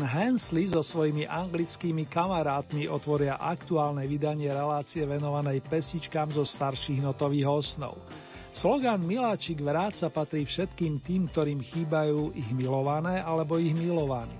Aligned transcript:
Ken 0.00 0.08
Hensley 0.08 0.64
so 0.64 0.80
svojimi 0.80 1.28
anglickými 1.28 2.08
kamarátmi 2.08 2.88
otvoria 2.88 3.36
aktuálne 3.36 4.08
vydanie 4.08 4.48
relácie 4.48 5.04
venovanej 5.04 5.60
pesičkám 5.60 6.32
zo 6.32 6.40
starších 6.40 7.04
notových 7.04 7.44
osnov. 7.44 8.00
Slogan 8.48 9.04
Miláčik 9.04 9.60
vráca 9.60 10.08
patrí 10.08 10.48
všetkým 10.48 11.04
tým, 11.04 11.28
ktorým 11.28 11.60
chýbajú 11.60 12.32
ich 12.32 12.48
milované 12.56 13.20
alebo 13.20 13.60
ich 13.60 13.76
milovaní. 13.76 14.32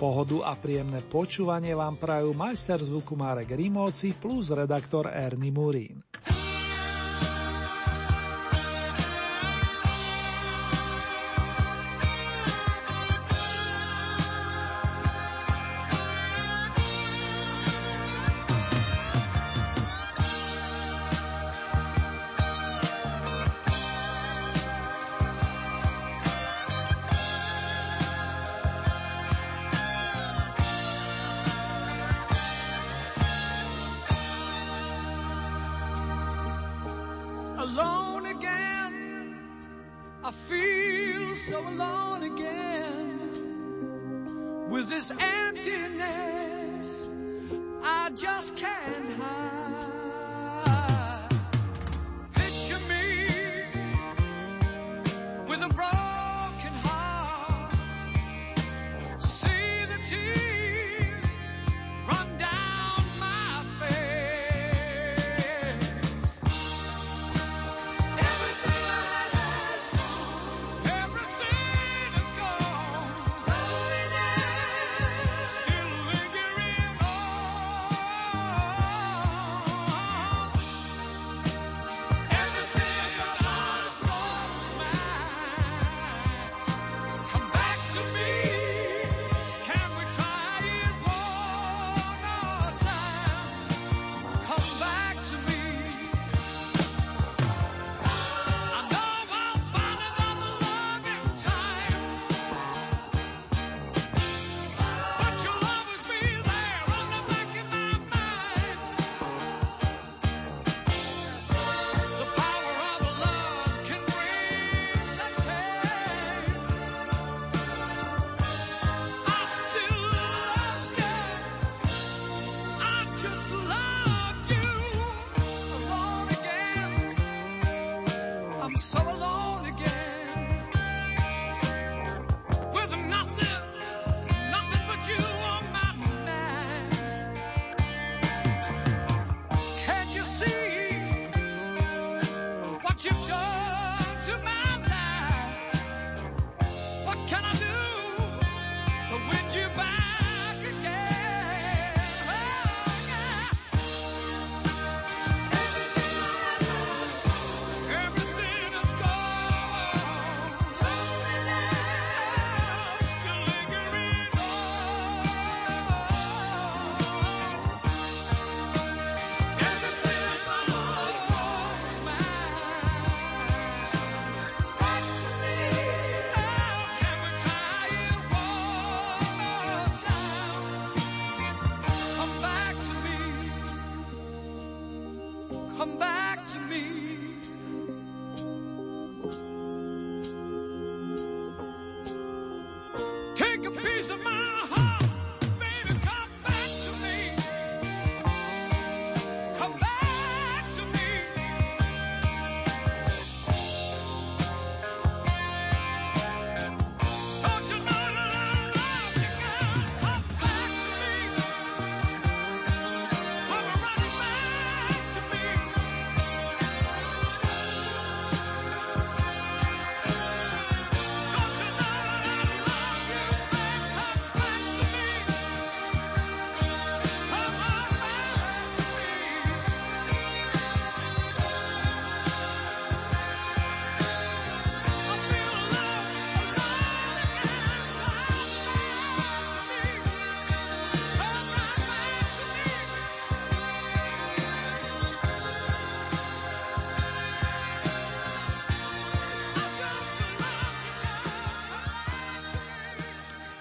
Pohodu 0.00 0.48
a 0.48 0.56
príjemné 0.56 1.04
počúvanie 1.04 1.76
vám 1.76 2.00
prajú 2.00 2.32
majster 2.32 2.80
zvuku 2.80 3.20
Marek 3.20 3.52
Rimóci 3.52 4.16
plus 4.16 4.48
redaktor 4.48 5.12
Ernie 5.12 5.52
Murín. 5.52 6.00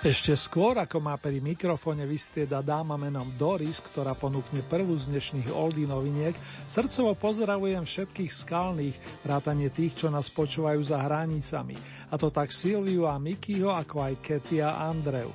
Ešte 0.05 0.37
skôr, 0.37 0.77
ako 0.77 1.01
má 1.01 1.17
pri 1.17 1.41
mikrofóne 1.41 2.05
vystrieda 2.05 2.61
dáma 2.61 2.93
menom 2.93 3.25
Doris, 3.41 3.81
ktorá 3.81 4.13
ponúkne 4.13 4.61
prvú 4.61 4.93
z 5.01 5.09
dnešných 5.09 5.49
oldy 5.49 5.89
noviniek, 5.89 6.37
srdcovo 6.69 7.17
pozdravujem 7.17 7.81
všetkých 7.81 8.29
skalných, 8.29 9.25
vrátane 9.25 9.65
tých, 9.73 10.05
čo 10.05 10.13
nás 10.13 10.29
počúvajú 10.29 10.77
za 10.85 11.01
hranicami, 11.01 11.73
a 12.13 12.21
to 12.21 12.29
tak 12.29 12.53
Silviu 12.53 13.09
a 13.09 13.17
Mikyho, 13.17 13.73
ako 13.73 14.05
aj 14.05 14.21
Katy 14.21 14.61
a 14.61 14.85
Andreu. 14.93 15.33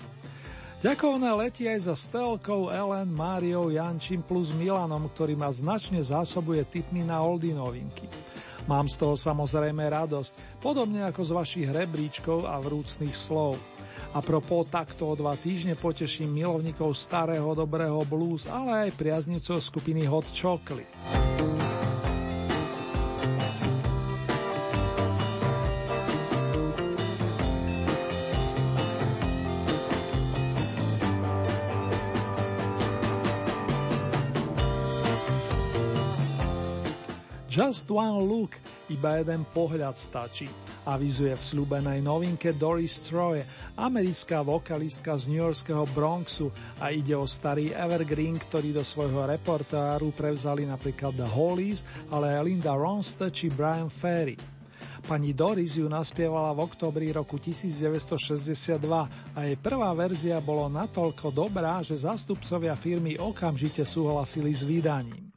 Ďakovné 0.87 1.31
letí 1.35 1.67
aj 1.67 1.91
za 1.91 1.99
Stelkou, 1.99 2.71
Ellen, 2.71 3.11
Máriou, 3.11 3.75
Jančím 3.75 4.23
plus 4.23 4.55
Milanom, 4.55 5.11
ktorý 5.11 5.35
ma 5.35 5.51
značne 5.51 5.99
zásobuje 5.99 6.63
tipmi 6.71 7.03
na 7.03 7.19
oldy 7.19 7.59
novinky. 7.59 8.07
Mám 8.71 8.87
z 8.87 9.03
toho 9.03 9.19
samozrejme 9.19 9.83
radosť, 9.83 10.63
podobne 10.63 11.03
ako 11.11 11.27
z 11.27 11.31
vašich 11.35 11.69
rebríčkov 11.75 12.47
a 12.47 12.63
vrúcných 12.63 13.19
slov. 13.19 13.59
A 14.11 14.19
propos 14.19 14.67
takto 14.67 15.07
o 15.07 15.15
dva 15.15 15.39
týždne 15.39 15.79
poteším 15.79 16.35
milovníkov 16.35 16.99
starého 16.99 17.55
dobrého 17.55 18.03
blues, 18.03 18.51
ale 18.51 18.91
aj 18.91 18.99
priaznicov 18.99 19.63
skupiny 19.63 20.03
Hot 20.11 20.27
Chocolate. 20.35 20.91
Just 37.51 37.91
one 37.91 38.27
look, 38.27 38.59
iba 38.91 39.23
jeden 39.23 39.47
pohľad 39.55 39.95
stačí. 39.95 40.70
Avizuje 40.91 41.31
v 41.31 41.47
slúbenej 41.55 42.03
novinke 42.03 42.51
Doris 42.51 42.99
Troy, 43.07 43.47
americká 43.79 44.43
vokalistka 44.43 45.15
z 45.15 45.31
New 45.31 45.39
Yorkského 45.39 45.87
Bronxu 45.95 46.51
a 46.83 46.91
ide 46.91 47.15
o 47.15 47.31
starý 47.31 47.71
evergreen, 47.71 48.35
ktorý 48.35 48.75
do 48.75 48.83
svojho 48.83 49.23
repertoáru 49.23 50.11
prevzali 50.11 50.67
napríklad 50.67 51.15
The 51.15 51.31
Hollies, 51.31 51.87
ale 52.11 52.35
aj 52.35 52.43
Linda 52.43 52.75
Ronstadt 52.75 53.39
či 53.39 53.55
Brian 53.55 53.87
Ferry. 53.87 54.35
Pani 55.07 55.31
Doris 55.31 55.79
ju 55.79 55.87
naspievala 55.87 56.51
v 56.59 56.67
oktobri 56.67 57.15
roku 57.15 57.39
1962 57.39 58.83
a 59.31 59.39
jej 59.47 59.57
prvá 59.63 59.95
verzia 59.95 60.43
bolo 60.43 60.67
natoľko 60.67 61.31
dobrá, 61.31 61.87
že 61.87 62.03
zástupcovia 62.03 62.75
firmy 62.75 63.15
okamžite 63.15 63.87
súhlasili 63.87 64.51
s 64.51 64.67
vydaním. 64.67 65.30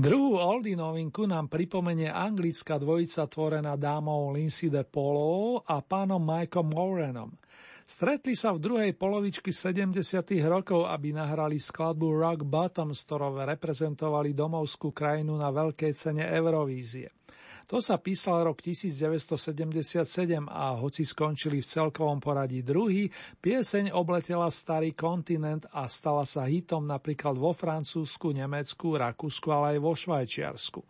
Druhú 0.00 0.40
oldy 0.40 0.80
novinku 0.80 1.28
nám 1.28 1.52
pripomenie 1.52 2.08
anglická 2.08 2.80
dvojica 2.80 3.28
tvorená 3.28 3.76
dámou 3.76 4.32
Lindsay 4.32 4.72
de 4.72 4.80
Polo 4.80 5.60
a 5.60 5.84
pánom 5.84 6.16
Mikeom 6.16 6.72
Morenom. 6.72 7.28
Stretli 7.84 8.32
sa 8.32 8.56
v 8.56 8.64
druhej 8.64 8.92
polovičky 8.96 9.52
70. 9.52 10.00
rokov, 10.48 10.88
aby 10.88 11.12
nahrali 11.12 11.60
skladbu 11.60 12.16
Rock 12.16 12.48
Bottom, 12.48 12.96
s 12.96 13.04
ktorou 13.04 13.44
reprezentovali 13.44 14.32
domovskú 14.32 14.88
krajinu 14.88 15.36
na 15.36 15.52
veľkej 15.52 15.92
cene 15.92 16.24
Eurovízie. 16.32 17.19
To 17.70 17.78
sa 17.78 18.02
písal 18.02 18.50
rok 18.50 18.58
1977 18.66 20.02
a 20.50 20.74
hoci 20.74 21.06
skončili 21.06 21.62
v 21.62 21.70
celkovom 21.70 22.18
poradí 22.18 22.66
druhý, 22.66 23.06
pieseň 23.38 23.94
obletela 23.94 24.50
starý 24.50 24.90
kontinent 24.90 25.70
a 25.70 25.86
stala 25.86 26.26
sa 26.26 26.50
hitom 26.50 26.82
napríklad 26.82 27.38
vo 27.38 27.54
Francúzsku, 27.54 28.34
Nemecku, 28.34 28.98
Rakúsku, 28.98 29.46
ale 29.54 29.78
aj 29.78 29.86
vo 29.86 29.94
Švajčiarsku. 29.94 30.82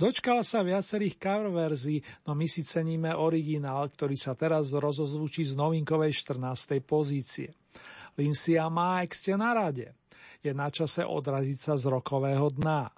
Dočkala 0.00 0.40
sa 0.40 0.64
viacerých 0.64 1.20
cover 1.20 1.52
verzií, 1.52 2.00
no 2.24 2.32
my 2.32 2.48
si 2.48 2.64
ceníme 2.64 3.12
originál, 3.12 3.92
ktorý 3.92 4.16
sa 4.16 4.32
teraz 4.32 4.72
rozozvučí 4.72 5.44
z 5.44 5.60
novinkovej 5.60 6.16
14. 6.24 6.80
pozície. 6.80 7.52
Lindsay 8.16 8.56
a 8.56 8.72
Mike 8.72 9.12
ste 9.12 9.36
na 9.36 9.52
rade. 9.52 9.92
Je 10.40 10.56
na 10.56 10.72
čase 10.72 11.04
odraziť 11.04 11.58
sa 11.60 11.76
z 11.76 11.84
rokového 11.84 12.48
dna. 12.48 12.88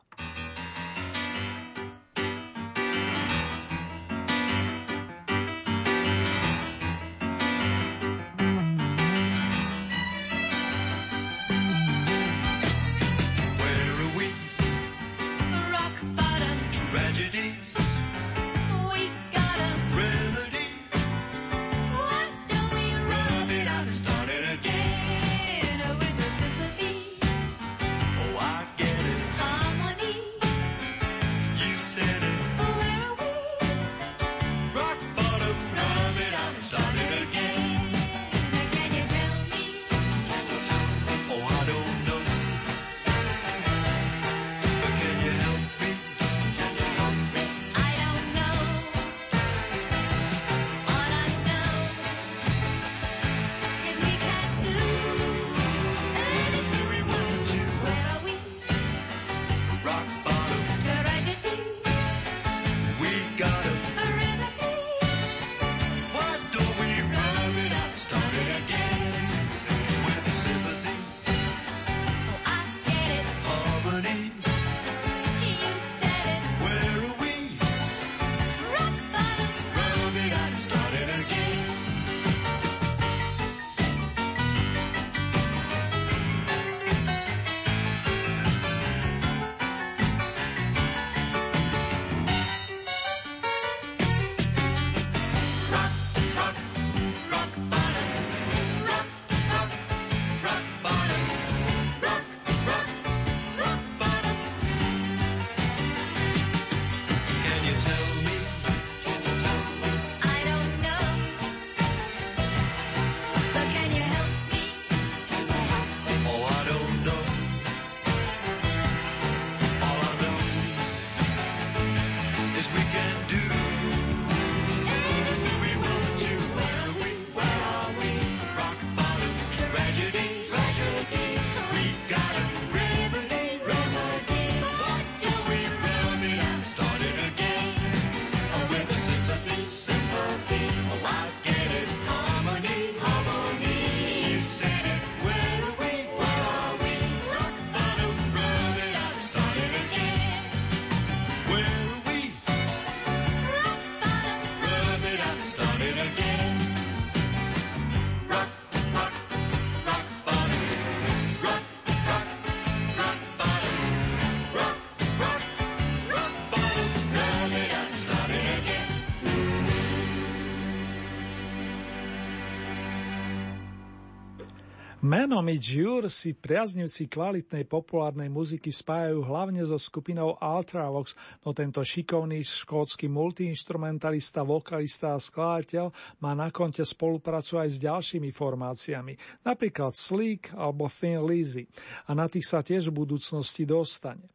Meno 175.07 175.39
mi 175.39 175.55
Jure 175.55 176.11
si 176.11 176.35
priaznivci 176.35 177.07
kvalitnej 177.07 177.63
populárnej 177.71 178.27
muziky 178.27 178.75
spájajú 178.75 179.23
hlavne 179.23 179.63
so 179.63 179.79
skupinou 179.79 180.35
Ultravox, 180.35 181.15
no 181.47 181.55
tento 181.55 181.79
šikovný 181.79 182.43
škótsky 182.43 183.07
multiinstrumentalista, 183.07 184.43
vokalista 184.43 185.15
a 185.15 185.23
skladateľ 185.23 185.95
má 186.19 186.35
na 186.35 186.51
konte 186.51 186.83
spoluprácu 186.83 187.63
aj 187.63 187.79
s 187.79 187.83
ďalšími 187.87 188.35
formáciami, 188.35 189.15
napríklad 189.47 189.95
Sleek 189.95 190.51
alebo 190.59 190.91
Thin 190.91 191.23
Lizzy 191.23 191.71
a 192.11 192.19
na 192.19 192.27
tých 192.27 192.51
sa 192.51 192.59
tiež 192.59 192.91
v 192.91 193.07
budúcnosti 193.07 193.63
dostane. 193.63 194.27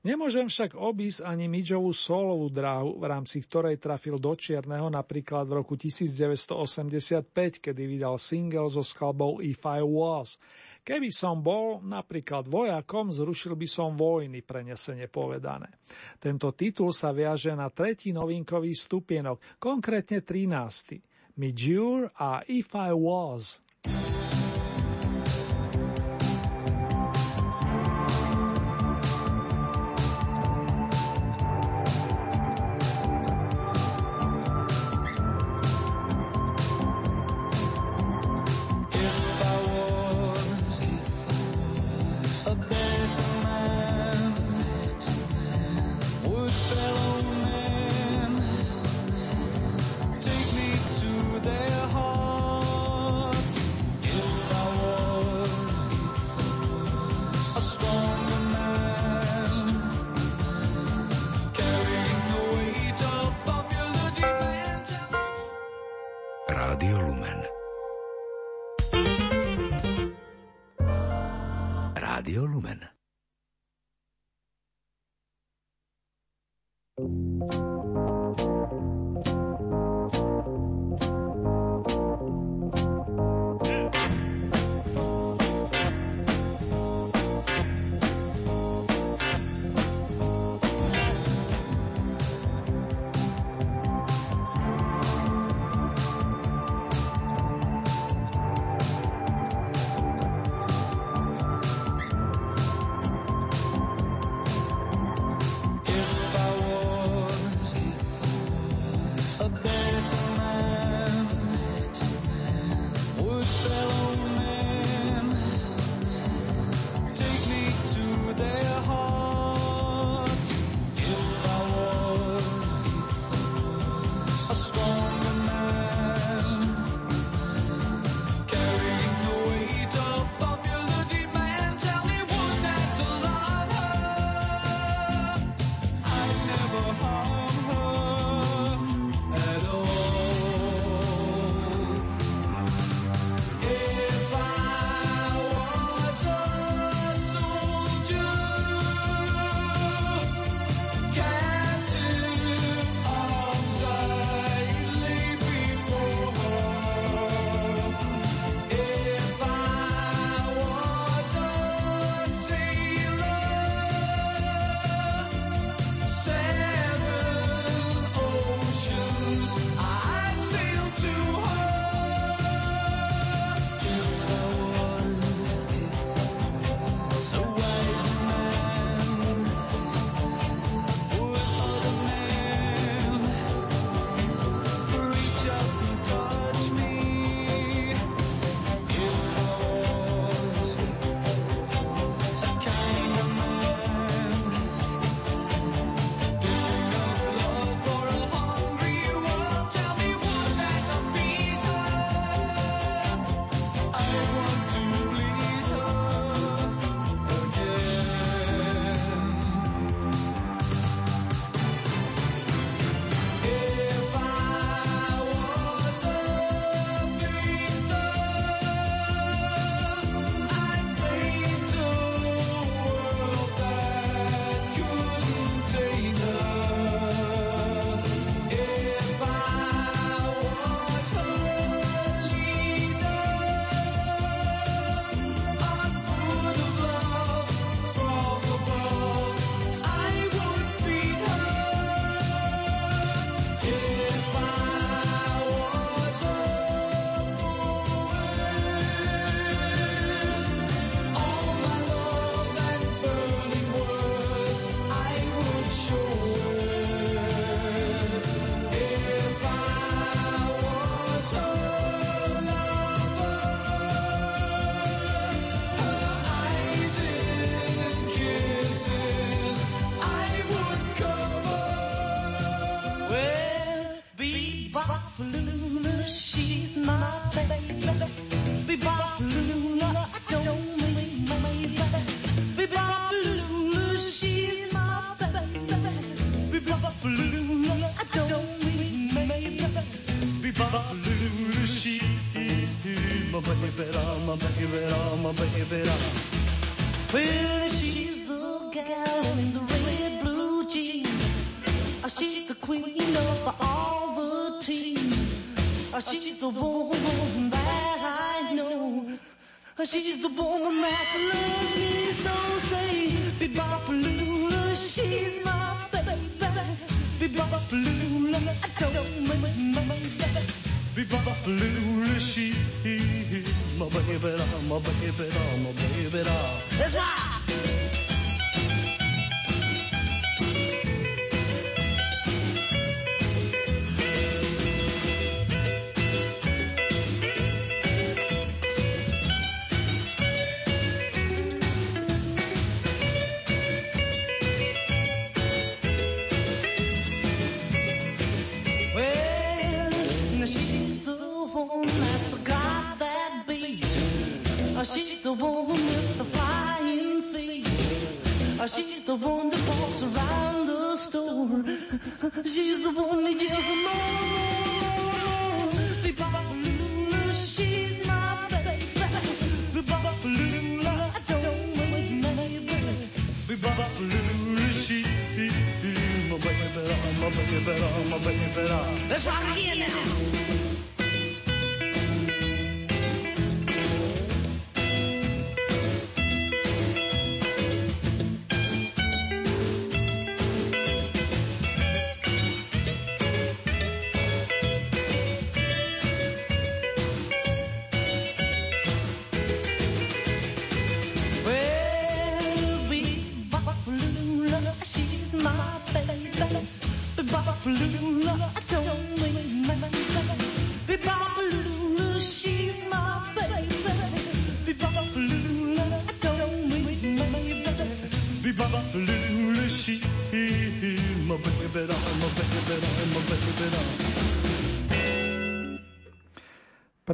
Nemôžem 0.00 0.48
však 0.48 0.80
obísť 0.80 1.28
ani 1.28 1.44
Midžovú 1.44 1.92
solovú 1.92 2.48
dráhu, 2.48 2.96
v 2.96 3.04
rámci 3.04 3.44
ktorej 3.44 3.76
trafil 3.76 4.16
do 4.16 4.32
Čierneho 4.32 4.88
napríklad 4.88 5.44
v 5.44 5.60
roku 5.60 5.76
1985, 5.76 7.28
kedy 7.60 7.82
vydal 7.84 8.16
single 8.16 8.72
so 8.72 8.80
skladbou 8.80 9.44
If 9.44 9.60
I 9.68 9.84
Was. 9.84 10.40
Keby 10.80 11.12
som 11.12 11.44
bol 11.44 11.84
napríklad 11.84 12.48
vojakom, 12.48 13.12
zrušil 13.12 13.52
by 13.52 13.68
som 13.68 13.92
vojny, 13.92 14.40
prenesene 14.40 15.04
povedané. 15.12 15.68
Tento 16.16 16.56
titul 16.56 16.96
sa 16.96 17.12
viaže 17.12 17.52
na 17.52 17.68
tretí 17.68 18.16
novinkový 18.16 18.72
stupienok, 18.72 19.60
konkrétne 19.60 20.24
13. 20.24 21.36
Midjure 21.36 22.08
a 22.16 22.40
If 22.48 22.72
I 22.72 22.96
Was. 22.96 23.60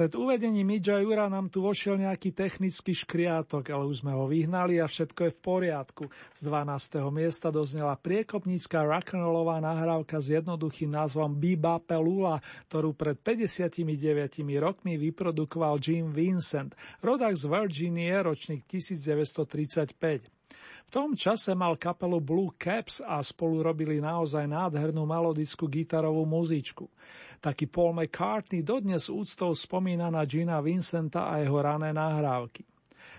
Pred 0.07 0.23
uvedením 0.23 0.79
Jura 0.79 1.27
nám 1.27 1.51
tu 1.51 1.67
vošiel 1.67 1.99
nejaký 1.99 2.31
technický 2.31 2.95
škriátok, 2.95 3.75
ale 3.75 3.91
už 3.91 4.07
sme 4.07 4.15
ho 4.15 4.31
vyhnali 4.31 4.79
a 4.79 4.87
všetko 4.87 5.19
je 5.27 5.33
v 5.35 5.41
poriadku. 5.43 6.05
Z 6.39 6.47
12. 6.47 7.11
miesta 7.11 7.51
doznela 7.51 7.99
priekopnícka 7.99 8.87
rock'n'rollová 8.87 9.59
nahrávka 9.59 10.23
s 10.23 10.31
jednoduchým 10.31 10.95
názvom 10.95 11.35
Biba 11.35 11.83
Pelula, 11.83 12.39
ktorú 12.71 12.95
pred 12.95 13.19
59 13.19 13.83
rokmi 14.63 14.95
vyprodukoval 14.95 15.83
Jim 15.83 16.15
Vincent, 16.15 16.79
rodak 17.03 17.35
z 17.35 17.51
Virginie, 17.51 18.15
ročník 18.23 18.63
1935. 18.63 20.31
V 20.87 20.91
tom 20.95 21.19
čase 21.19 21.51
mal 21.59 21.75
kapelu 21.75 22.23
Blue 22.23 22.55
Caps 22.55 23.03
a 23.03 23.19
spolu 23.27 23.59
robili 23.59 23.99
naozaj 23.99 24.47
nádhernú 24.47 25.03
melodickú 25.03 25.67
gitarovú 25.67 26.23
muzičku. 26.23 26.87
Taký 27.47 27.71
Paul 27.71 27.95
McCartney 27.95 28.67
dodnes 28.67 29.07
úctou 29.07 29.55
spomína 29.55 30.11
na 30.11 30.27
Gina 30.27 30.59
Vincenta 30.59 31.31
a 31.31 31.39
jeho 31.39 31.63
rané 31.63 31.95
nahrávky. 31.95 32.67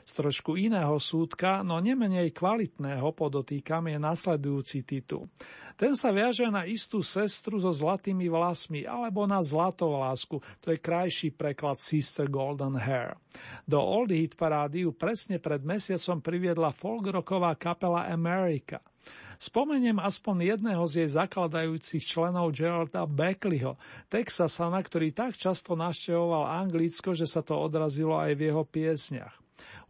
Z 0.04 0.20
trošku 0.20 0.60
iného 0.60 1.00
súdka, 1.00 1.64
no 1.64 1.80
nemenej 1.80 2.36
kvalitného 2.36 3.08
podotýkam 3.16 3.88
je 3.88 3.96
nasledujúci 3.96 4.84
titul. 4.84 5.32
Ten 5.80 5.96
sa 5.96 6.12
viaže 6.12 6.44
na 6.52 6.68
istú 6.68 7.00
sestru 7.00 7.56
so 7.56 7.72
zlatými 7.72 8.28
vlasmi 8.28 8.84
alebo 8.84 9.24
na 9.24 9.40
zlatovlásku, 9.40 10.44
to 10.60 10.76
je 10.76 10.84
krajší 10.84 11.32
preklad 11.32 11.80
Sister 11.80 12.28
Golden 12.28 12.76
Hair. 12.76 13.16
Do 13.64 13.80
Old 13.80 14.12
Hit 14.12 14.36
parády 14.36 14.84
ju 14.84 14.92
presne 14.92 15.40
pred 15.40 15.64
mesiacom 15.64 16.20
priviedla 16.20 16.76
folkrocková 16.76 17.56
kapela 17.56 18.12
America– 18.12 18.84
Spomeniem 19.38 20.02
aspoň 20.02 20.58
jedného 20.58 20.82
z 20.90 21.06
jej 21.06 21.10
zakladajúcich 21.14 22.02
členov 22.02 22.58
Geralda 22.58 23.06
Beckleyho, 23.06 23.78
Texasana, 24.10 24.82
ktorý 24.82 25.14
tak 25.14 25.38
často 25.38 25.78
navštevoval 25.78 26.66
Anglicko, 26.66 27.14
že 27.14 27.30
sa 27.30 27.46
to 27.46 27.54
odrazilo 27.54 28.18
aj 28.18 28.34
v 28.34 28.42
jeho 28.50 28.66
piesniach. 28.66 29.38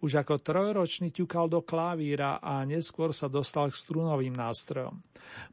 Už 0.04 0.20
ako 0.20 0.44
trojročný 0.44 1.10
ťukal 1.10 1.50
do 1.50 1.64
klavíra 1.64 2.38
a 2.44 2.62
neskôr 2.68 3.16
sa 3.16 3.26
dostal 3.32 3.74
k 3.74 3.80
strunovým 3.80 4.36
nástrojom. 4.36 5.00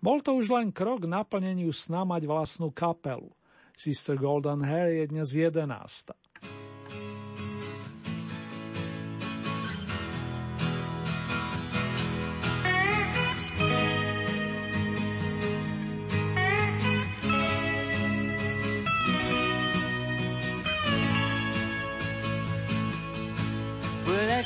Bol 0.02 0.20
to 0.20 0.36
už 0.36 0.52
len 0.52 0.68
krok 0.74 1.08
naplneniu 1.08 1.72
sna 1.72 2.04
mať 2.04 2.28
vlastnú 2.28 2.68
kapelu. 2.74 3.30
Sister 3.74 4.14
Golden 4.18 4.62
Hair 4.62 5.02
je 5.02 5.04
dnes 5.10 5.28
jedenásta. 5.34 6.14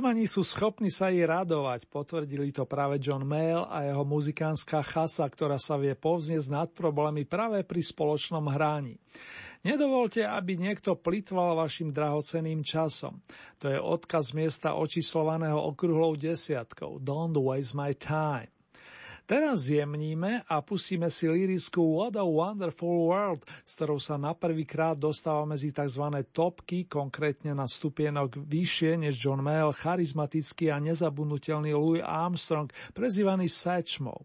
Bluesmani 0.00 0.24
sú 0.24 0.40
schopní 0.40 0.88
sa 0.88 1.12
jej 1.12 1.28
radovať, 1.28 1.84
potvrdili 1.84 2.56
to 2.56 2.64
práve 2.64 2.96
John 3.04 3.20
Mayle 3.20 3.68
a 3.68 3.84
jeho 3.84 4.00
muzikánska 4.08 4.80
chasa, 4.80 5.28
ktorá 5.28 5.60
sa 5.60 5.76
vie 5.76 5.92
povznieť 5.92 6.48
nad 6.48 6.72
problémy 6.72 7.28
práve 7.28 7.60
pri 7.68 7.84
spoločnom 7.84 8.48
hráni. 8.48 8.96
Nedovolte, 9.60 10.24
aby 10.24 10.56
niekto 10.56 10.96
plitval 10.96 11.52
vašim 11.52 11.92
drahoceným 11.92 12.64
časom. 12.64 13.20
To 13.60 13.68
je 13.68 13.76
odkaz 13.76 14.32
miesta 14.32 14.72
očíslovaného 14.72 15.60
okruhlou 15.68 16.16
desiatkou. 16.16 16.96
Don't 17.04 17.36
waste 17.36 17.76
my 17.76 17.92
time. 17.92 18.48
Teraz 19.30 19.70
zjemníme 19.70 20.42
a 20.42 20.58
pustíme 20.58 21.06
si 21.06 21.30
líriskú 21.30 22.02
What 22.02 22.18
a 22.18 22.26
Wonderful 22.26 23.06
World, 23.06 23.46
s 23.62 23.78
ktorou 23.78 24.02
sa 24.02 24.18
na 24.18 24.34
prvýkrát 24.34 24.98
dostáva 24.98 25.46
medzi 25.46 25.70
tzv. 25.70 26.02
topky, 26.34 26.90
konkrétne 26.90 27.54
na 27.54 27.70
stupienok 27.70 28.42
vyššie 28.42 28.98
než 28.98 29.22
John 29.22 29.38
Mayall, 29.38 29.70
charizmatický 29.70 30.74
a 30.74 30.82
nezabudnutelný 30.82 31.70
Louis 31.78 32.02
Armstrong, 32.02 32.74
prezývaný 32.90 33.46
Satchmo. 33.46 34.18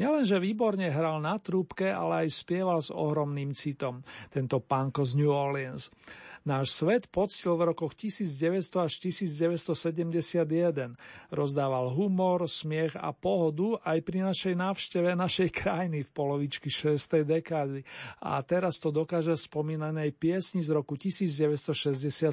Nielenže 0.00 0.40
výborne 0.40 0.88
hral 0.88 1.20
na 1.20 1.36
trúbke, 1.36 1.92
ale 1.92 2.24
aj 2.24 2.40
spieval 2.40 2.80
s 2.80 2.88
ohromným 2.88 3.52
citom, 3.52 4.00
tento 4.32 4.64
pánko 4.64 5.04
z 5.04 5.20
New 5.20 5.28
Orleans. 5.28 5.92
Náš 6.40 6.72
svet 6.72 7.04
poctil 7.12 7.52
v 7.52 7.68
rokoch 7.68 7.92
1900 7.92 8.88
až 8.88 8.92
1971. 9.04 10.96
Rozdával 11.28 11.92
humor, 11.92 12.48
smiech 12.48 12.96
a 12.96 13.12
pohodu 13.12 13.76
aj 13.84 13.98
pri 14.00 14.24
našej 14.24 14.54
návšteve 14.56 15.12
našej 15.12 15.52
krajiny 15.52 16.00
v 16.00 16.10
polovičky 16.16 16.72
6. 16.72 17.28
dekády. 17.28 17.84
A 18.24 18.40
teraz 18.40 18.80
to 18.80 18.88
dokáže 18.88 19.36
spomínanej 19.36 20.16
piesni 20.16 20.64
z 20.64 20.72
roku 20.72 20.96
1967. 20.96 22.32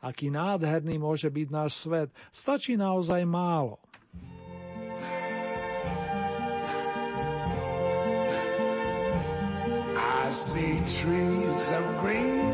Aký 0.00 0.32
nádherný 0.32 0.96
môže 0.96 1.28
byť 1.28 1.48
náš 1.52 1.84
svet, 1.84 2.08
stačí 2.32 2.76
naozaj 2.76 3.24
málo. 3.28 3.80
I 10.24 10.30
see 10.32 10.80
trees 10.88 11.72
of 11.72 11.84
green, 12.00 12.53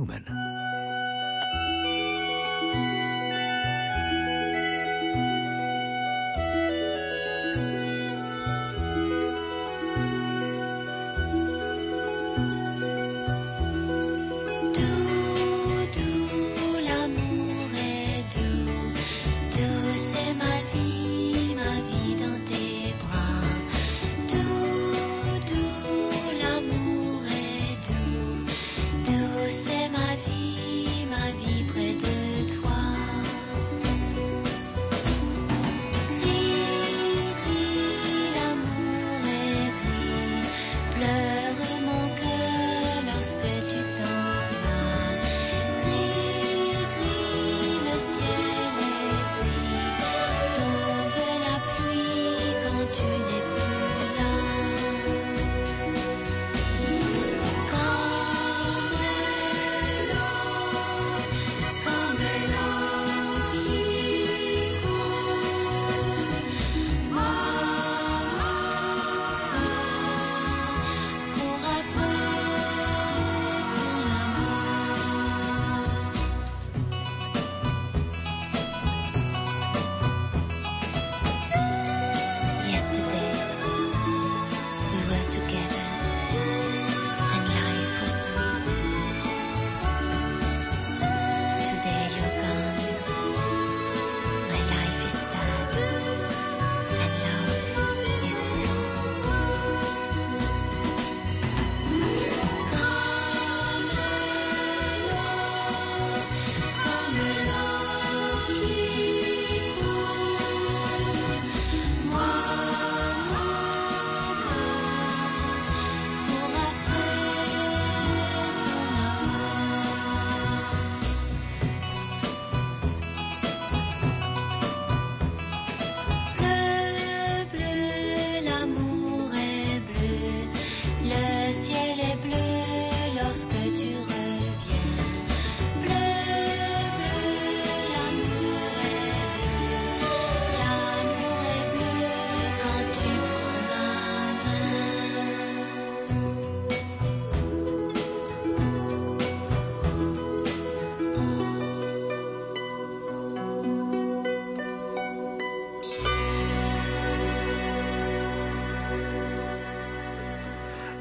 Human. 0.00 0.39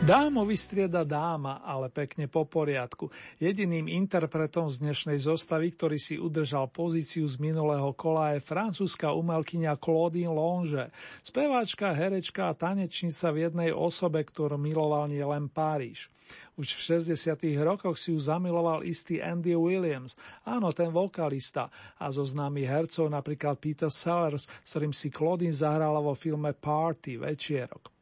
Dámo 0.10 0.42
vystrieda 0.42 1.06
dáma, 1.06 1.62
ale 1.62 1.86
pekne 1.94 2.26
po 2.26 2.42
poriadku. 2.42 3.14
Jediným 3.38 3.86
interpretom 3.86 4.66
z 4.66 4.82
dnešnej 4.82 5.22
zostavy, 5.22 5.70
ktorý 5.70 6.02
si 6.02 6.18
udržal 6.18 6.66
pozíciu 6.74 7.30
z 7.30 7.38
minulého 7.38 7.94
kola 7.94 8.34
je 8.34 8.42
francúzska 8.42 9.14
umelkyňa 9.14 9.78
Claudine 9.78 10.34
Longe, 10.34 10.90
speváčka, 11.22 11.94
herečka 11.94 12.50
a 12.50 12.58
tanečnica 12.58 13.30
v 13.30 13.38
jednej 13.38 13.70
osobe, 13.70 14.26
ktorú 14.26 14.58
miloval 14.58 15.06
nielen 15.14 15.46
Páriž. 15.46 16.10
Už 16.58 16.74
v 16.74 17.06
60. 17.06 17.46
rokoch 17.62 18.02
si 18.02 18.10
ju 18.10 18.18
zamiloval 18.18 18.82
istý 18.90 19.22
Andy 19.22 19.54
Williams, 19.54 20.18
áno, 20.42 20.74
ten 20.74 20.90
vokalista, 20.90 21.70
a 22.02 22.10
zo 22.10 22.26
známych 22.26 22.66
hercov 22.66 23.14
napríklad 23.14 23.62
Peter 23.62 23.94
Sellers, 23.94 24.50
s 24.50 24.74
ktorým 24.74 24.90
si 24.90 25.14
Claudine 25.14 25.54
zahrala 25.54 26.02
vo 26.02 26.18
filme 26.18 26.50
Party, 26.58 27.22
Večierok. 27.22 27.99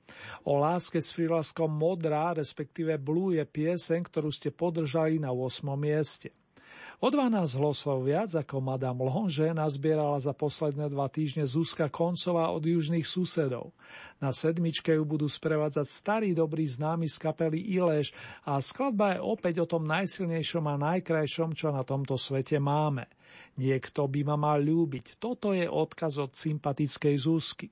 O 0.47 0.59
láske 0.59 1.03
s 1.03 1.11
prílaskom 1.11 1.71
modrá, 1.71 2.31
respektíve 2.33 2.95
blue 2.95 3.35
je 3.35 3.43
pieseň, 3.43 4.05
ktorú 4.07 4.29
ste 4.31 4.53
podržali 4.53 5.19
na 5.19 5.31
8. 5.31 5.63
mieste. 5.75 6.31
O 6.97 7.13
12 7.13 7.61
hlasov 7.61 8.09
viac 8.09 8.33
ako 8.33 8.57
Madame 8.57 9.05
Longe 9.05 9.53
nazbierala 9.53 10.17
za 10.17 10.33
posledné 10.33 10.89
dva 10.89 11.05
týždne 11.05 11.45
Zuzka 11.45 11.93
Koncová 11.93 12.49
od 12.49 12.65
južných 12.65 13.05
susedov. 13.05 13.69
Na 14.17 14.33
sedmičke 14.33 14.97
ju 14.97 15.05
budú 15.05 15.29
sprevádzať 15.29 15.85
starý 15.85 16.33
dobrý 16.33 16.65
známy 16.65 17.05
z 17.05 17.21
kapely 17.21 17.69
Ileš 17.77 18.17
a 18.49 18.57
skladba 18.57 19.13
je 19.13 19.19
opäť 19.21 19.61
o 19.61 19.69
tom 19.69 19.85
najsilnejšom 19.85 20.65
a 20.65 20.81
najkrajšom, 20.97 21.53
čo 21.53 21.69
na 21.69 21.85
tomto 21.85 22.17
svete 22.17 22.57
máme. 22.57 23.05
Niekto 23.61 24.09
by 24.09 24.33
ma 24.33 24.37
mal 24.37 24.57
ľúbiť. 24.65 25.21
Toto 25.21 25.53
je 25.53 25.69
odkaz 25.69 26.17
od 26.17 26.33
sympatickej 26.33 27.15
Zuzky. 27.21 27.69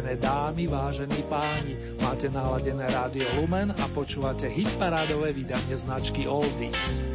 Vážené 0.00 0.16
dámy, 0.16 0.64
vážení 0.64 1.20
páni, 1.28 1.76
máte 2.00 2.32
naladené 2.32 2.88
rádio 2.88 3.28
Lumen 3.36 3.68
a 3.68 3.84
počúvate 3.92 4.48
hitparádové 4.48 5.36
vydanie 5.36 5.76
značky 5.76 6.24
Oldies. 6.24 7.09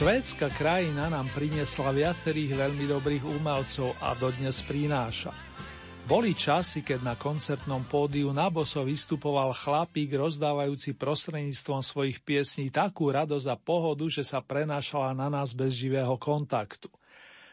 Švédska 0.00 0.48
krajina 0.56 1.12
nám 1.12 1.28
priniesla 1.28 1.92
viacerých 1.92 2.56
veľmi 2.56 2.88
dobrých 2.88 3.20
umelcov 3.20 3.92
a 4.00 4.16
dodnes 4.16 4.64
prináša. 4.64 5.28
Boli 6.08 6.32
časy, 6.32 6.80
keď 6.80 7.04
na 7.04 7.14
koncertnom 7.20 7.84
pódiu 7.84 8.32
na 8.32 8.48
boso 8.48 8.80
vystupoval 8.80 9.52
chlapík 9.52 10.16
rozdávajúci 10.16 10.96
prostredníctvom 10.96 11.84
svojich 11.84 12.24
piesní 12.24 12.72
takú 12.72 13.12
radosť 13.12 13.44
a 13.52 13.60
pohodu, 13.60 14.08
že 14.08 14.24
sa 14.24 14.40
prenášala 14.40 15.12
na 15.12 15.28
nás 15.28 15.52
bez 15.52 15.76
živého 15.76 16.16
kontaktu. 16.16 16.88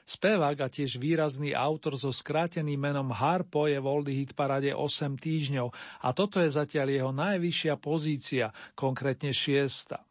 Spevák 0.08 0.56
a 0.64 0.72
tiež 0.72 1.04
výrazný 1.04 1.52
autor 1.52 2.00
so 2.00 2.16
skráteným 2.16 2.80
menom 2.80 3.12
Harpo 3.12 3.68
je 3.68 3.76
v 3.76 3.92
Oldie 3.92 4.24
Hit 4.24 4.40
parade 4.40 4.72
8 4.72 5.20
týždňov 5.20 5.68
a 6.00 6.16
toto 6.16 6.40
je 6.40 6.48
zatiaľ 6.48 6.96
jeho 6.96 7.12
najvyššia 7.12 7.76
pozícia, 7.76 8.56
konkrétne 8.72 9.36
šiesta. 9.36 10.07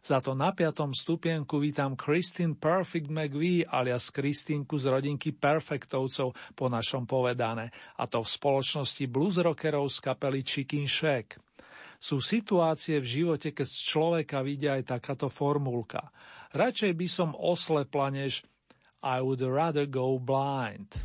Za 0.00 0.16
to 0.24 0.32
na 0.32 0.56
piatom 0.56 0.96
stupienku 0.96 1.60
vítam 1.60 1.92
Christine 1.92 2.56
Perfect 2.56 3.12
McVie 3.12 3.68
alias 3.68 4.08
Kristínku 4.08 4.80
z 4.80 4.88
rodinky 4.88 5.36
Perfektovcov 5.36 6.32
po 6.56 6.66
našom 6.72 7.04
povedané, 7.04 7.68
a 8.00 8.08
to 8.08 8.24
v 8.24 8.32
spoločnosti 8.32 9.04
blues 9.12 9.36
rockerov 9.36 9.92
z 9.92 10.00
kapely 10.00 10.40
Chicken 10.40 10.88
Shack. 10.88 11.36
Sú 12.00 12.24
situácie 12.24 12.96
v 12.96 13.28
živote, 13.28 13.52
keď 13.52 13.68
z 13.68 13.80
človeka 13.92 14.40
vidia 14.40 14.80
aj 14.80 14.88
takáto 14.88 15.28
formulka. 15.28 16.08
Radšej 16.56 16.92
by 16.96 17.06
som 17.06 17.36
oslepla, 17.36 18.08
než 18.08 18.40
I 19.04 19.20
would 19.20 19.44
rather 19.44 19.84
go 19.84 20.16
blind. 20.16 20.96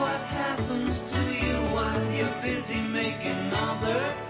What 0.00 0.20
happens 0.22 1.00
to 1.12 1.20
you 1.44 1.56
while 1.74 2.12
you're 2.12 2.36
busy 2.42 2.80
making 2.80 3.52
other 3.52 4.29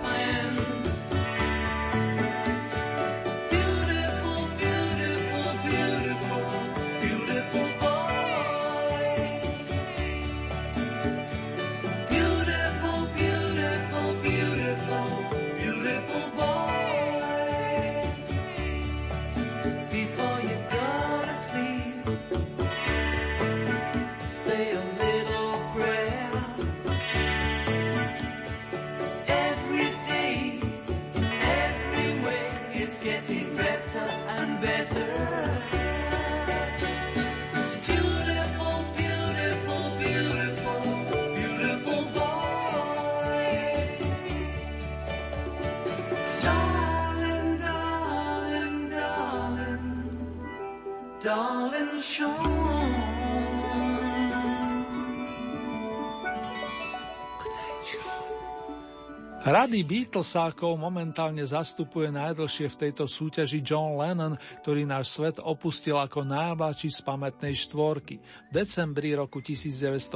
Rady 59.51 59.83
Beatlesákov 59.83 60.79
momentálne 60.79 61.43
zastupuje 61.43 62.07
najdlhšie 62.15 62.71
v 62.71 62.79
tejto 62.87 63.11
súťaži 63.11 63.59
John 63.67 63.99
Lennon, 63.99 64.39
ktorý 64.63 64.87
náš 64.87 65.19
svet 65.19 65.43
opustil 65.43 65.99
ako 65.99 66.23
najmladší 66.23 66.87
z 66.87 67.03
pamätnej 67.03 67.59
štvorky. 67.59 68.23
V 68.23 68.51
decembri 68.55 69.11
roku 69.11 69.43
1980 69.43 70.15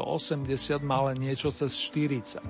mal 0.87 1.11
niečo 1.19 1.51
cez 1.51 1.75
40. 1.75 2.47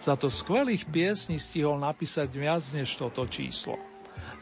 Za 0.00 0.16
to 0.16 0.32
skvelých 0.32 0.88
piesní 0.88 1.36
stihol 1.36 1.76
napísať 1.76 2.32
viac 2.32 2.64
než 2.72 2.96
toto 2.96 3.28
číslo. 3.28 3.93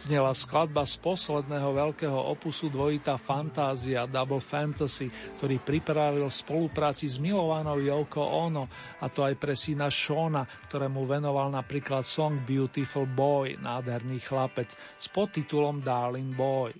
Znela 0.02 0.34
skladba 0.34 0.82
z 0.82 0.98
posledného 0.98 1.70
veľkého 1.72 2.16
opusu 2.16 2.66
dvojita 2.72 3.20
Fantázia 3.20 4.08
Double 4.10 4.42
Fantasy, 4.42 5.06
ktorý 5.38 5.62
pripravil 5.62 6.26
v 6.26 6.34
spolupráci 6.34 7.06
s 7.06 7.22
milovanou 7.22 7.78
Yoko 7.78 8.22
Ono, 8.50 8.66
a 8.98 9.06
to 9.12 9.22
aj 9.22 9.38
pre 9.38 9.54
syna 9.54 9.92
Shona, 9.92 10.42
ktorému 10.42 11.06
venoval 11.06 11.54
napríklad 11.54 12.02
song 12.02 12.42
Beautiful 12.42 13.06
Boy, 13.06 13.54
nádherný 13.60 14.18
chlapec, 14.24 14.74
s 14.74 15.06
podtitulom 15.12 15.84
Darling 15.84 16.34
Boy. 16.34 16.74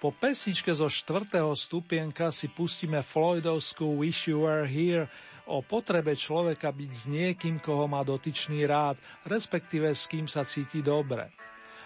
Po 0.00 0.16
pesničke 0.16 0.72
zo 0.72 0.88
štvrtého 0.88 1.52
stupienka 1.52 2.32
si 2.32 2.48
pustíme 2.48 3.04
Floydovskú 3.04 4.00
Wish 4.00 4.32
You 4.32 4.48
Were 4.48 4.64
Here, 4.64 5.12
o 5.50 5.60
potrebe 5.60 6.14
človeka 6.14 6.70
byť 6.70 6.90
s 6.94 7.04
niekým, 7.10 7.58
koho 7.58 7.90
má 7.90 8.00
dotyčný 8.06 8.64
rád, 8.64 8.96
respektíve 9.26 9.90
s 9.90 10.06
kým 10.06 10.30
sa 10.30 10.46
cíti 10.46 10.80
dobre. 10.80 11.28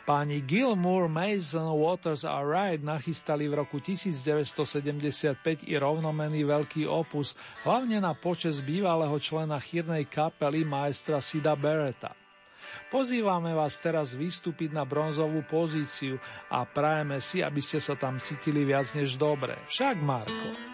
Páni 0.05 0.45
Gilmour, 0.45 1.09
Mason, 1.09 1.65
Waters 1.81 2.29
a 2.29 2.45
Wright 2.45 2.85
nachystali 2.85 3.49
v 3.49 3.65
roku 3.65 3.81
1975 3.81 5.65
i 5.65 5.81
rovnomený 5.81 6.45
veľký 6.45 6.85
opus, 6.85 7.33
hlavne 7.65 8.05
na 8.05 8.13
počas 8.13 8.61
bývalého 8.61 9.17
člena 9.17 9.57
chýrnej 9.57 10.05
kapely 10.05 10.61
maestra 10.61 11.25
Sida 11.25 11.57
Beretta. 11.57 12.13
Pozývame 12.93 13.57
vás 13.57 13.81
teraz 13.81 14.13
vystúpiť 14.13 14.77
na 14.77 14.85
bronzovú 14.85 15.41
pozíciu 15.49 16.21
a 16.53 16.69
prajeme 16.69 17.25
si, 17.25 17.41
aby 17.41 17.65
ste 17.65 17.81
sa 17.81 17.97
tam 17.97 18.21
cítili 18.21 18.61
viac 18.61 18.93
než 18.93 19.17
dobre. 19.17 19.57
Však, 19.73 19.97
Marko. 20.05 20.74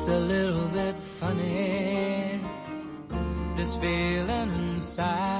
It's 0.00 0.08
a 0.08 0.18
little 0.18 0.66
bit 0.68 0.96
funny, 0.96 2.40
this 3.54 3.76
feeling 3.76 4.48
inside. 4.48 5.39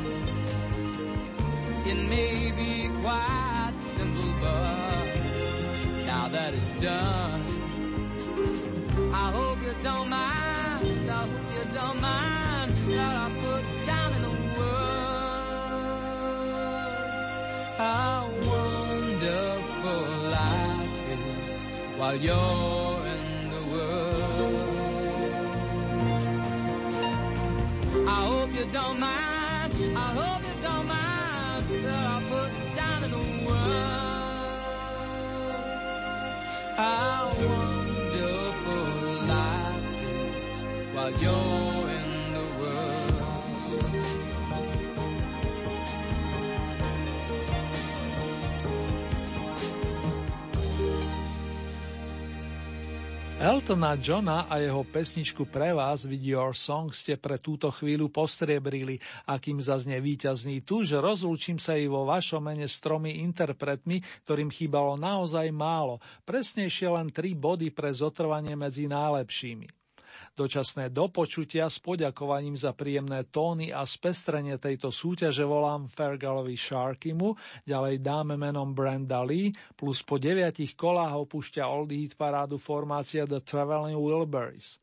It 1.83 1.95
may 1.95 2.51
be 2.55 2.89
quite 3.01 3.73
simple, 3.79 4.33
but 4.39 5.05
now 6.05 6.27
that 6.27 6.53
it's 6.53 6.73
done, 6.73 7.43
I 9.11 9.31
hope 9.31 9.57
you 9.63 9.73
don't 9.81 10.09
mind. 10.09 11.09
I 11.09 11.25
hope 11.25 11.51
you 11.57 11.65
don't 11.73 11.99
mind 11.99 12.71
that 12.97 13.15
I 13.25 13.29
put 13.41 13.65
down 13.87 14.13
in 14.13 14.21
the 14.21 14.29
words 14.59 14.91
how 17.77 18.29
wonderful 18.53 20.03
life 20.29 21.09
is 21.17 21.51
while 21.97 22.15
you're 22.15 23.05
in 23.17 23.49
the 23.49 23.63
world. 23.73 24.69
I 28.07 28.09
hope 28.29 28.53
you 28.53 28.65
don't 28.71 28.99
mind. 28.99 29.20
Eltona 53.41 53.97
Johna 53.97 54.45
a 54.45 54.61
jeho 54.61 54.85
pesničku 54.85 55.49
pre 55.49 55.73
vás 55.73 56.05
With 56.05 56.21
Your 56.21 56.53
Song 56.53 56.93
ste 56.93 57.17
pre 57.17 57.41
túto 57.41 57.73
chvíľu 57.73 58.13
postriebrili 58.13 59.01
a 59.25 59.41
kým 59.41 59.57
zaznie 59.57 59.97
víťazný 59.97 60.61
tu, 60.61 60.85
že 60.85 61.01
rozlúčim 61.01 61.57
sa 61.57 61.73
i 61.73 61.89
vo 61.89 62.05
vašom 62.05 62.37
mene 62.37 62.69
s 62.69 62.77
tromi 62.77 63.17
interpretmi, 63.25 63.97
ktorým 64.29 64.53
chýbalo 64.53 64.93
naozaj 64.93 65.49
málo, 65.49 65.97
presnejšie 66.21 66.93
len 66.93 67.09
tri 67.09 67.33
body 67.33 67.73
pre 67.73 67.89
zotrvanie 67.89 68.53
medzi 68.53 68.85
najlepšími. 68.85 69.80
Dočasné 70.31 70.95
dopočutia 70.95 71.67
s 71.67 71.83
poďakovaním 71.83 72.55
za 72.55 72.71
príjemné 72.71 73.27
tóny 73.27 73.75
a 73.75 73.83
spestrenie 73.83 74.55
tejto 74.55 74.87
súťaže 74.87 75.43
volám 75.43 75.91
Fergalovi 75.91 76.55
Sharkimu, 76.55 77.35
ďalej 77.67 77.99
dáme 77.99 78.39
menom 78.39 78.71
Brenda 78.71 79.27
Lee, 79.27 79.51
plus 79.75 79.99
po 80.07 80.15
deviatich 80.15 80.79
kolách 80.79 81.27
opúšťa 81.27 81.67
Old 81.67 81.91
Heat 81.91 82.15
parádu 82.15 82.55
formácia 82.55 83.27
The 83.27 83.43
Traveling 83.43 83.99
Wilburys. 83.99 84.79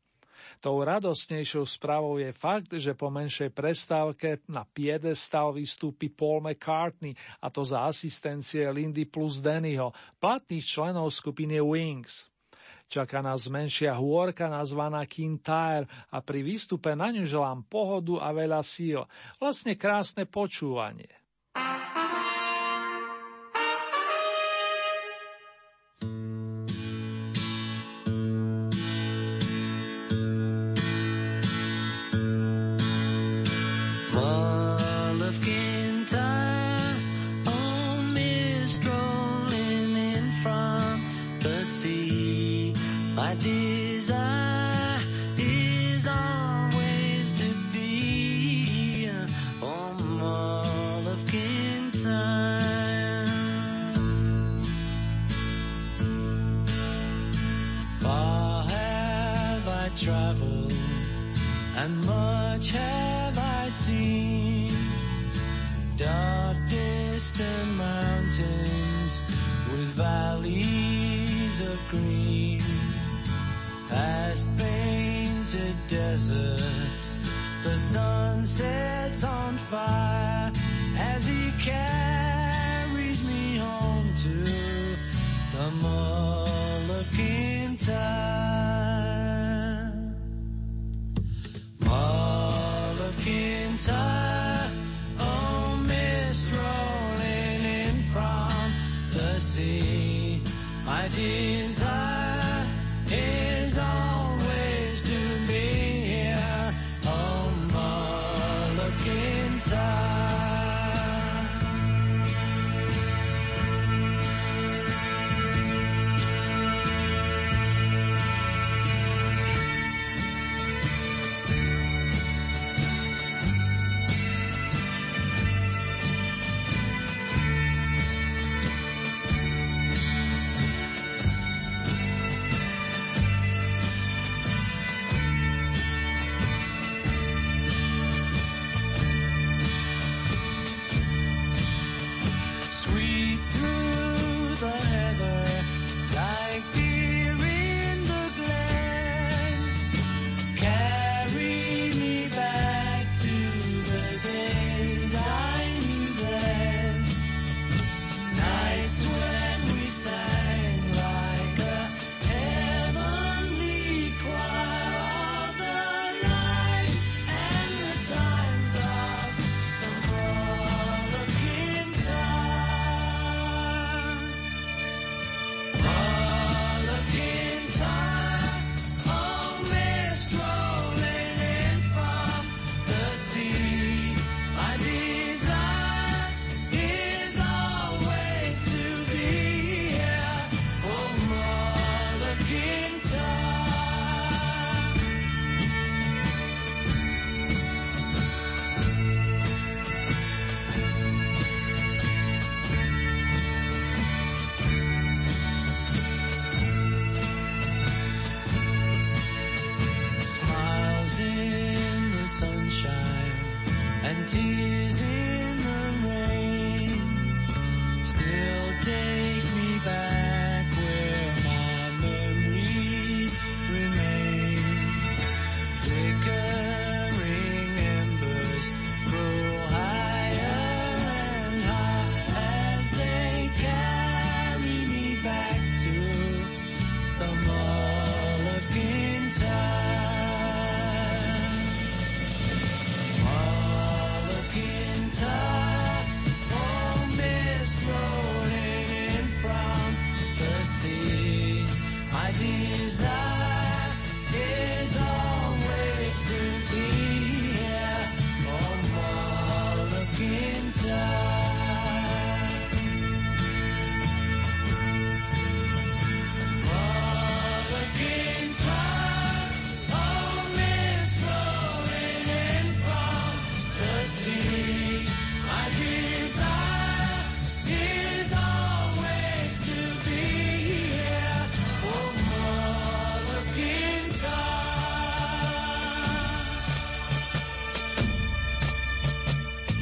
Tou 0.61 0.85
radostnejšou 0.85 1.65
správou 1.67 2.21
je 2.21 2.31
fakt, 2.31 2.71
že 2.77 2.93
po 2.95 3.09
menšej 3.09 3.49
prestávke 3.51 4.45
na 4.53 4.69
piedestal 4.69 5.57
vystúpi 5.57 6.13
Paul 6.13 6.45
McCartney, 6.45 7.17
a 7.41 7.49
to 7.49 7.65
za 7.65 7.89
asistencie 7.89 8.69
Lindy 8.69 9.09
plus 9.09 9.41
Dannyho, 9.41 9.97
platných 10.21 10.65
členov 10.67 11.09
skupiny 11.11 11.59
Wings. 11.59 12.29
Čaká 12.89 13.21
nás 13.21 13.45
menšia 13.53 13.93
hôrka 14.01 14.49
nazvaná 14.49 15.05
Kintyre 15.05 15.85
a 16.09 16.25
pri 16.25 16.41
výstupe 16.41 16.97
na 16.97 17.13
ňu 17.13 17.29
želám 17.29 17.69
pohodu 17.69 18.25
a 18.25 18.33
veľa 18.33 18.65
síl. 18.65 19.05
Vlastne 19.37 19.77
krásne 19.77 20.25
počúvanie. 20.25 21.13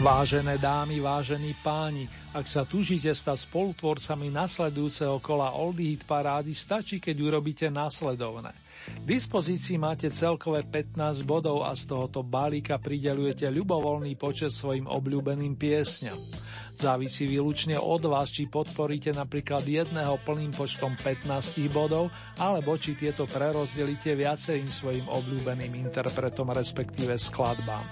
Vážené 0.06 0.54
dámy, 0.62 1.02
vážení 1.02 1.50
páni, 1.66 2.06
ak 2.30 2.46
sa 2.46 2.62
tužíte 2.62 3.10
stať 3.10 3.42
spolutvorcami 3.50 4.30
nasledujúceho 4.30 5.18
kola 5.18 5.50
Oldie 5.50 5.98
Hit 5.98 6.06
parády, 6.06 6.54
stačí, 6.54 7.02
keď 7.02 7.26
urobíte 7.26 7.66
následovné. 7.66 8.54
K 8.86 9.02
dispozícii 9.02 9.74
máte 9.82 10.06
celkové 10.14 10.62
15 10.62 11.26
bodov 11.26 11.66
a 11.66 11.74
z 11.74 11.90
tohoto 11.90 12.22
balíka 12.22 12.78
pridelujete 12.78 13.50
ľubovoľný 13.50 14.14
počet 14.14 14.54
svojim 14.54 14.86
obľúbeným 14.86 15.58
piesňam. 15.58 16.45
Závisí 16.76 17.24
výlučne 17.24 17.80
od 17.80 18.04
vás, 18.04 18.28
či 18.28 18.52
podporíte 18.52 19.08
napríklad 19.16 19.64
jedného 19.64 20.20
plným 20.20 20.52
počtom 20.52 20.92
15 20.92 21.56
bodov, 21.72 22.12
alebo 22.36 22.76
či 22.76 22.92
tieto 22.92 23.24
prerozdelíte 23.24 24.12
viacerým 24.12 24.68
svojim 24.68 25.08
obľúbeným 25.08 25.72
interpretom, 25.88 26.52
respektíve 26.52 27.16
skladbám. 27.16 27.88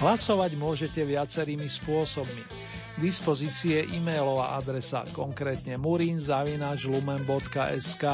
Hlasovať 0.00 0.56
môžete 0.56 1.04
viacerými 1.04 1.68
spôsobmi. 1.68 2.72
K 2.92 3.00
dispozícii 3.00 3.72
je 3.72 3.96
e-mailová 3.96 4.60
adresa, 4.60 5.00
konkrétne 5.16 5.80
murinzavinačlumen.sk. 5.80 8.04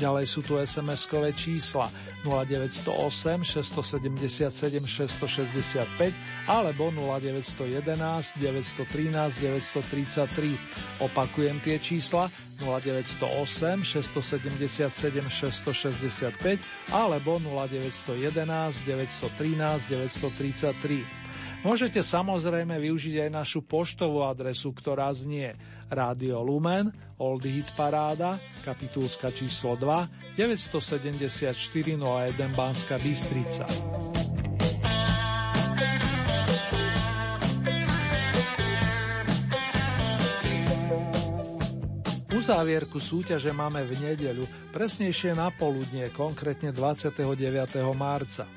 Ďalej 0.00 0.24
sú 0.26 0.40
tu 0.42 0.58
SMS-kové 0.58 1.30
čísla 1.30 1.86
0908 2.26 3.46
677 3.46 4.82
665 4.82 6.10
alebo 6.50 6.90
0911 6.90 8.34
913 8.40 9.38
933. 9.38 10.58
Opakujem 11.00 11.60
tie 11.62 11.78
čísla 11.78 12.28
0908 12.60 13.84
677 13.84 15.30
665 15.30 16.58
alebo 16.92 17.38
0911 17.38 18.84
913 18.84 19.88
933. 19.88 21.19
Môžete 21.60 22.00
samozrejme 22.00 22.80
využiť 22.80 23.28
aj 23.28 23.30
našu 23.36 23.60
poštovú 23.60 24.24
adresu, 24.24 24.72
ktorá 24.72 25.12
znie 25.12 25.52
Rádio 25.92 26.40
Lumen, 26.40 26.88
Old 27.20 27.44
Hit 27.44 27.68
Paráda, 27.76 28.40
kapitulska 28.64 29.28
číslo 29.28 29.76
2, 29.76 30.40
974 30.40 31.52
01 31.52 32.56
Banska 32.56 32.96
Bystrica. 32.96 33.68
Uzávierku 42.32 42.96
súťaže 42.96 43.52
máme 43.52 43.84
v 43.84 44.00
nedeľu, 44.00 44.48
presnejšie 44.72 45.36
na 45.36 45.52
poludnie, 45.52 46.08
konkrétne 46.08 46.72
29. 46.72 47.20
marca. 47.92 48.48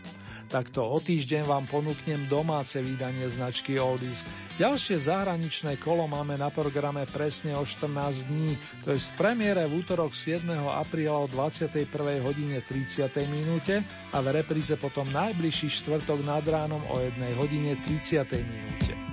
Takto 0.48 0.86
o 0.86 1.00
týždeň 1.02 1.44
vám 1.48 1.66
ponúknem 1.66 2.30
domáce 2.30 2.78
vydanie 2.82 3.26
značky 3.32 3.80
Oldies. 3.80 4.26
Ďalšie 4.62 5.02
zahraničné 5.02 5.82
kolo 5.82 6.06
máme 6.06 6.38
na 6.38 6.54
programe 6.54 7.10
presne 7.10 7.58
o 7.58 7.66
14 7.66 8.30
dní, 8.30 8.54
to 8.86 8.94
je 8.94 9.00
z 9.02 9.10
premiére 9.18 9.66
v 9.66 9.82
útorok 9.82 10.14
7. 10.14 10.46
apríla 10.54 11.18
o 11.18 11.28
21. 11.30 11.90
hodine 12.22 12.62
30. 12.62 13.10
minúte 13.34 13.82
a 14.14 14.18
v 14.22 14.28
repríze 14.44 14.78
potom 14.78 15.10
najbližší 15.10 15.74
štvrtok 15.82 16.22
nad 16.22 16.46
ránom 16.46 16.82
o 16.94 17.02
1 17.02 17.18
hodine 17.40 17.74
30. 17.82 18.24
minúte. 18.46 19.13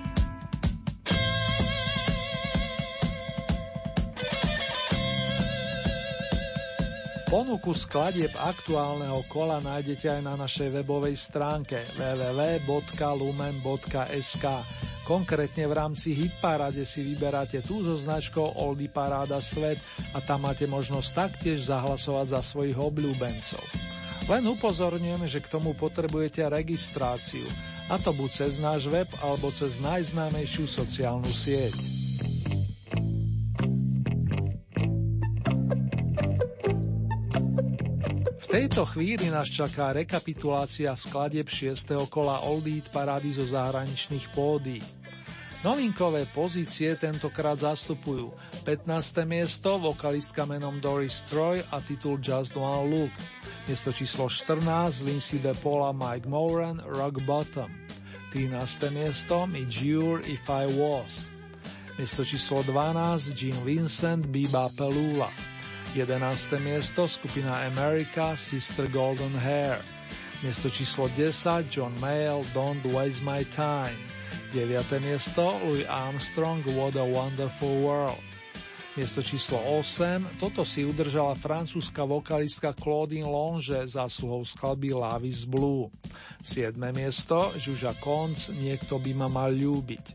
Ponuku 7.31 7.71
skladieb 7.71 8.35
aktuálneho 8.35 9.23
kola 9.31 9.63
nájdete 9.63 10.19
aj 10.19 10.23
na 10.27 10.35
našej 10.35 10.83
webovej 10.83 11.15
stránke 11.15 11.87
www.lumen.sk. 11.95 12.67
Konkrétne 15.07 15.71
v 15.71 15.73
rámci 15.79 16.11
Hitparade 16.11 16.83
si 16.83 17.07
vyberáte 17.07 17.63
tú 17.63 17.87
so 17.87 17.95
značkou 17.95 18.59
Oldy 18.59 18.91
Paráda 18.91 19.39
Svet 19.39 19.79
a 20.11 20.19
tam 20.19 20.51
máte 20.51 20.67
možnosť 20.67 21.09
taktiež 21.15 21.71
zahlasovať 21.71 22.35
za 22.35 22.43
svojich 22.43 22.75
obľúbencov. 22.75 23.63
Len 24.27 24.43
upozorňujeme, 24.51 25.31
že 25.31 25.39
k 25.39 25.55
tomu 25.55 25.71
potrebujete 25.79 26.43
registráciu, 26.51 27.47
a 27.87 27.95
to 28.03 28.11
buď 28.11 28.31
cez 28.43 28.59
náš 28.59 28.91
web 28.91 29.07
alebo 29.23 29.55
cez 29.55 29.79
najznámejšiu 29.79 30.67
sociálnu 30.67 31.31
sieť. 31.31 32.00
Tejto 38.51 38.83
chvíli 38.83 39.31
nás 39.31 39.47
čaká 39.47 39.95
rekapitulácia 39.95 40.91
skladieb 40.99 41.47
6. 41.47 42.11
kola 42.11 42.43
Old 42.43 42.67
Eat 42.67 42.91
parády 42.91 43.31
zo 43.31 43.47
zahraničných 43.47 44.27
pódy. 44.35 44.83
Novinkové 45.63 46.27
pozície 46.35 46.99
tentokrát 46.99 47.63
zastupujú 47.63 48.35
15. 48.67 48.91
miesto 49.23 49.79
vokalistka 49.79 50.51
menom 50.51 50.83
Doris 50.83 51.23
Troy 51.31 51.63
a 51.63 51.79
titul 51.79 52.19
Just 52.19 52.59
One 52.59 52.91
Look, 52.91 53.15
miesto 53.71 53.95
číslo 53.95 54.27
14 54.27 55.07
Lindsay 55.07 55.39
DePaul 55.39 55.87
a 55.87 55.95
Mike 55.95 56.27
Moran 56.27 56.83
Rock 56.83 57.23
Bottom, 57.23 57.71
13. 58.35 58.51
miesto 58.91 59.47
It's 59.55 59.79
Your 59.79 60.27
If 60.27 60.51
I 60.51 60.67
Was, 60.75 61.31
miesto 62.03 62.27
číslo 62.27 62.67
12 62.67 63.31
Jim 63.31 63.55
Vincent 63.63 64.27
Biba 64.27 64.67
Pelula, 64.75 65.31
11. 65.95 66.59
miesto 66.63 67.09
skupina 67.09 67.67
America 67.67 68.39
Sister 68.39 68.87
Golden 68.87 69.35
Hair. 69.35 69.83
Miesto 70.39 70.71
číslo 70.71 71.11
10 71.19 71.67
John 71.67 71.91
Mayall 71.99 72.47
Don't 72.55 72.87
Waste 72.95 73.27
My 73.27 73.43
Time. 73.51 73.99
9. 74.55 74.71
miesto 75.03 75.59
Louis 75.67 75.83
Armstrong 75.91 76.63
What 76.79 76.95
a 76.95 77.03
Wonderful 77.03 77.83
World. 77.83 78.23
Miesto 78.95 79.19
číslo 79.19 79.59
8, 79.59 80.39
toto 80.39 80.63
si 80.63 80.87
udržala 80.87 81.35
francúzska 81.35 82.07
vokalistka 82.07 82.71
Claudine 82.79 83.27
Longe 83.27 83.83
zásluhou 83.83 84.47
skladby 84.47 84.95
Lavis 84.95 85.43
Blue. 85.43 85.91
7. 86.39 86.79
miesto 86.95 87.51
Žuža 87.59 87.99
Konc 87.99 88.55
Niekto 88.55 89.03
by 89.03 89.11
ma 89.11 89.27
mal 89.27 89.51
ľúbiť. 89.51 90.07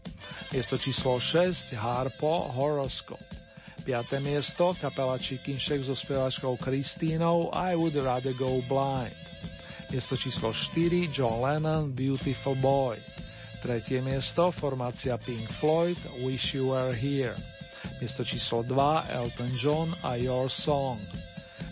Miesto 0.56 0.80
číslo 0.80 1.20
6 1.20 1.76
Harpo 1.76 2.48
Horoscope. 2.56 3.45
5. 3.86 4.18
miesto 4.18 4.74
kapela 4.82 5.14
Shack 5.22 5.86
so 5.86 5.94
spevačkou 5.94 6.58
Kristínou 6.58 7.54
I 7.54 7.78
Would 7.78 7.94
Rather 8.02 8.34
Go 8.34 8.58
Blind. 8.66 9.14
Miesto 9.94 10.18
číslo 10.18 10.50
4 10.50 11.14
John 11.14 11.46
Lennon 11.46 11.94
Beautiful 11.94 12.58
Boy. 12.58 12.98
Tretie 13.62 14.02
miesto 14.02 14.50
formácia 14.50 15.22
Pink 15.22 15.46
Floyd 15.62 16.02
Wish 16.26 16.58
You 16.58 16.74
Were 16.74 16.98
Here. 16.98 17.38
Miesto 18.02 18.26
číslo 18.26 18.66
2 18.66 18.74
Elton 19.22 19.54
John 19.54 19.94
a 20.02 20.18
Your 20.18 20.50
Song. 20.50 20.98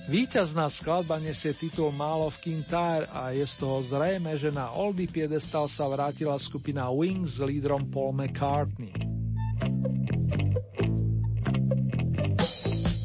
Výťazná 0.06 0.70
skladba 0.70 1.18
nesie 1.18 1.58
titul 1.58 1.90
Málo 1.90 2.30
v 2.30 2.38
Kintyre 2.46 3.10
a 3.10 3.34
je 3.34 3.42
z 3.42 3.58
toho 3.58 3.82
zrejme, 3.82 4.38
že 4.38 4.54
na 4.54 4.70
Oldie 4.70 5.10
piedestal 5.10 5.66
sa 5.66 5.90
vrátila 5.90 6.38
skupina 6.38 6.94
Wings 6.94 7.42
s 7.42 7.42
lídrom 7.42 7.90
Paul 7.90 8.14
McCartney. 8.14 8.94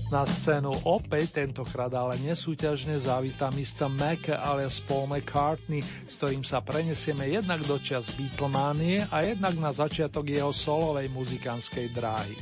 Na 0.09 0.25
scénu 0.25 0.73
opäť 0.89 1.37
tentokrát 1.37 1.93
ale 1.93 2.17
nesúťažne 2.25 2.97
zavíta 2.97 3.53
Mr. 3.53 3.93
Mac 3.93 4.25
alias 4.33 4.81
Paul 4.81 5.05
McCartney, 5.05 5.85
s 5.85 6.17
ktorým 6.17 6.41
sa 6.41 6.65
prenesieme 6.65 7.29
jednak 7.29 7.61
do 7.69 7.77
čas 7.77 8.09
Beatlemanie 8.17 9.05
a 9.13 9.21
jednak 9.29 9.61
na 9.61 9.69
začiatok 9.69 10.33
jeho 10.33 10.49
solovej 10.49 11.13
muzikánskej 11.13 11.93
dráhy. 11.93 12.41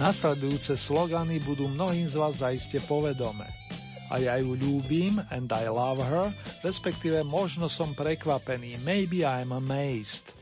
Nasledujúce 0.00 0.80
slogany 0.80 1.44
budú 1.44 1.68
mnohým 1.68 2.08
z 2.08 2.16
vás 2.16 2.40
zaiste 2.40 2.80
povedome. 2.88 3.52
A 4.08 4.16
ja 4.16 4.40
ju 4.40 4.56
ľúbim 4.56 5.20
and 5.28 5.52
I 5.52 5.68
love 5.68 6.00
her, 6.00 6.32
respektíve 6.64 7.20
možno 7.20 7.68
som 7.68 7.92
prekvapený, 7.92 8.80
maybe 8.80 9.28
I'm 9.28 9.52
amazed. 9.52 10.32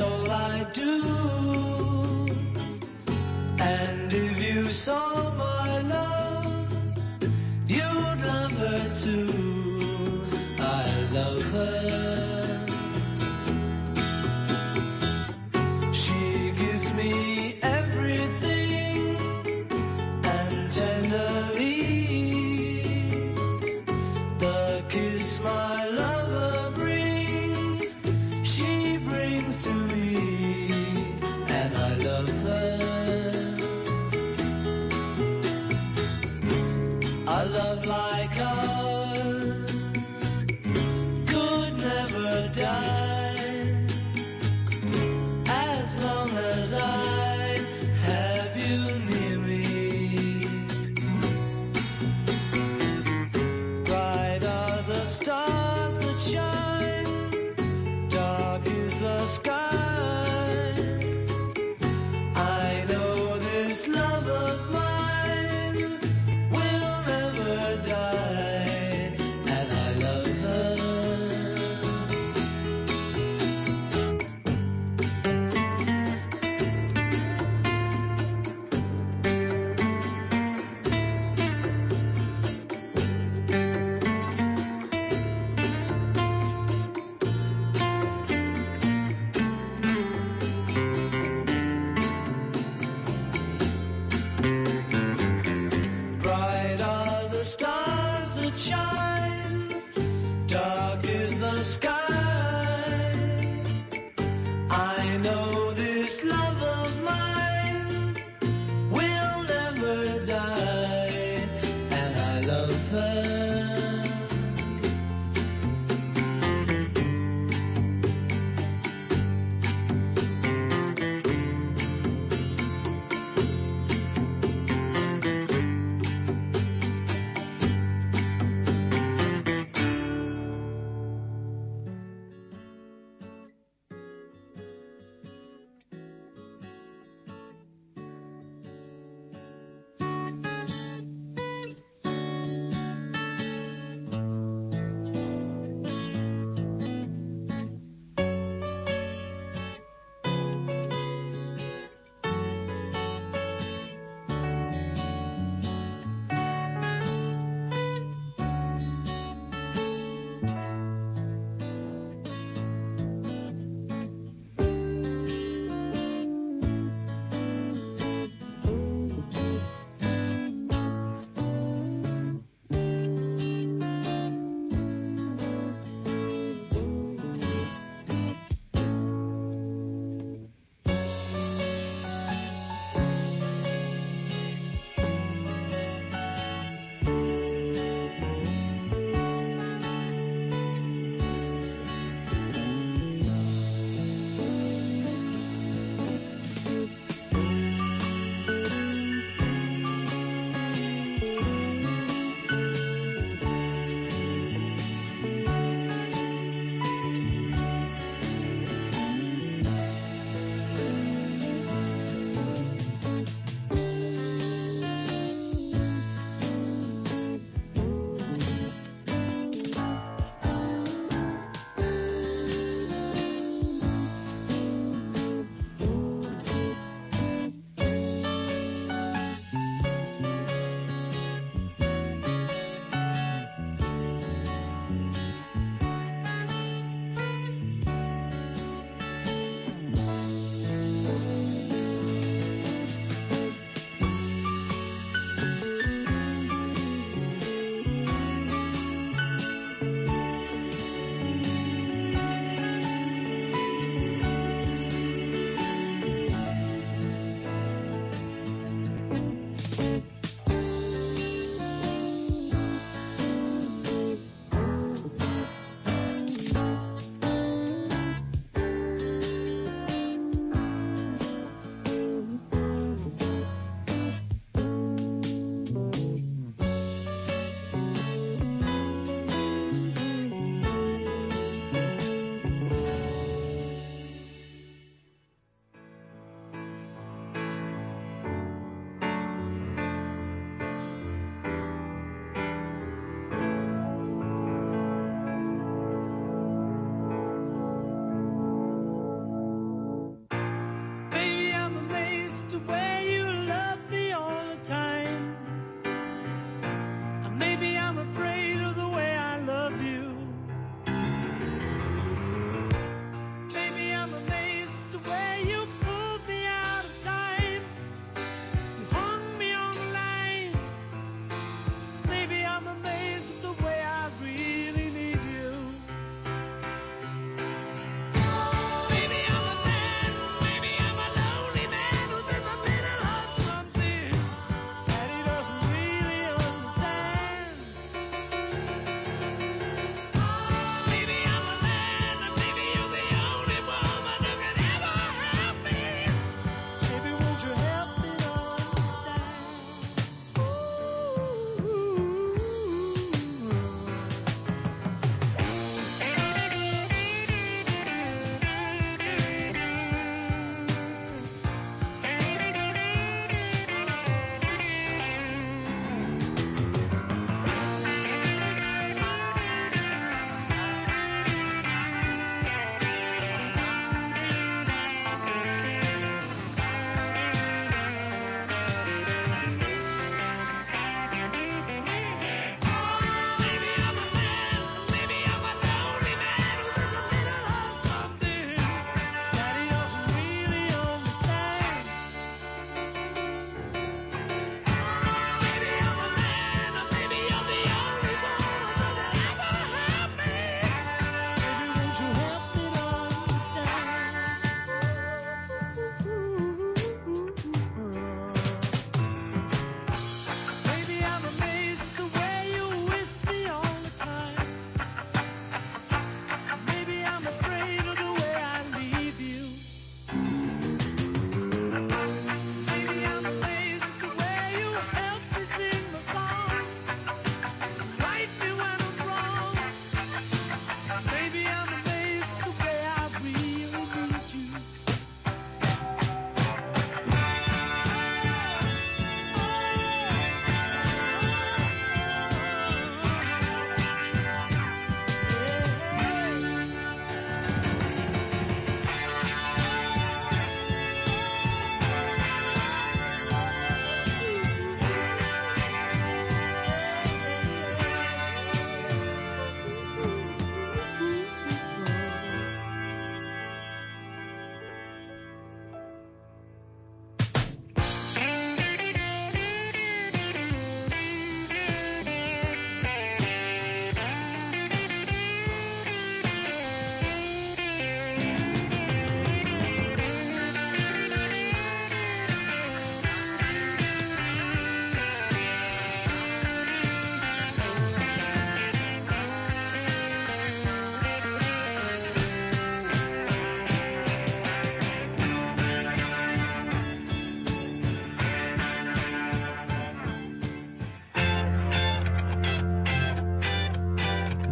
all 0.00 0.30
I 0.30 0.64
do. 0.72 1.05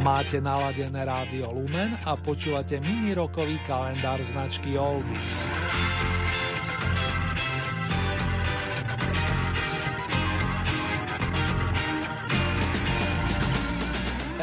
Máte 0.05 0.37
naladené 0.37 1.01
rádio 1.01 1.49
Lumen 1.49 1.97
a 2.05 2.13
počúvate 2.13 2.77
mini 2.77 3.17
rokový 3.17 3.57
kalendár 3.65 4.21
značky 4.21 4.77
Oldies. 4.77 5.49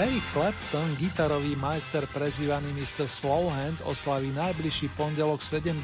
Eric 0.01 0.25
Clapton, 0.33 0.97
gitarový 0.97 1.53
majster 1.53 2.09
prezývaný 2.09 2.73
Mr. 2.73 3.05
Slowhand, 3.05 3.85
oslaví 3.85 4.33
najbližší 4.33 4.89
pondelok 4.97 5.45
70 5.45 5.77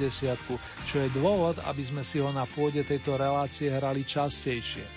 čo 0.90 1.06
je 1.06 1.10
dôvod, 1.14 1.62
aby 1.70 1.86
sme 1.86 2.02
si 2.02 2.18
ho 2.18 2.34
na 2.34 2.50
pôde 2.50 2.82
tejto 2.82 3.14
relácie 3.14 3.70
hrali 3.70 4.02
častejšie. 4.02 4.97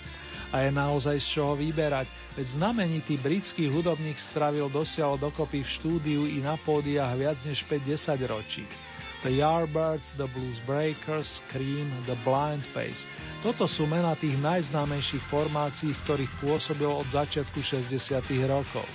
A 0.51 0.67
je 0.67 0.71
naozaj 0.71 1.15
z 1.23 1.27
čoho 1.39 1.55
vyberať, 1.55 2.11
veď 2.35 2.59
znamenitý 2.59 3.15
britský 3.15 3.71
hudobník 3.71 4.19
stravil 4.19 4.67
dosiaľ 4.67 5.15
dokopy 5.15 5.63
v 5.63 5.73
štúdiu 5.79 6.21
i 6.27 6.43
na 6.43 6.59
pódiach 6.59 7.15
viac 7.15 7.39
než 7.47 7.63
50 7.63 8.19
ročí. 8.27 8.67
The 9.21 9.37
Yardbirds, 9.37 10.17
The 10.17 10.25
Blues 10.27 10.59
Breakers, 10.65 11.45
Cream, 11.47 11.93
The 12.09 12.17
Blind 12.25 12.65
Face. 12.65 13.05
Toto 13.45 13.69
sú 13.69 13.85
mena 13.85 14.17
tých 14.17 14.33
najznámejších 14.41 15.21
formácií, 15.21 15.93
v 15.93 16.03
ktorých 16.03 16.33
pôsobil 16.41 16.89
od 16.89 17.05
začiatku 17.05 17.61
60. 17.61 18.17
rokov. 18.49 18.85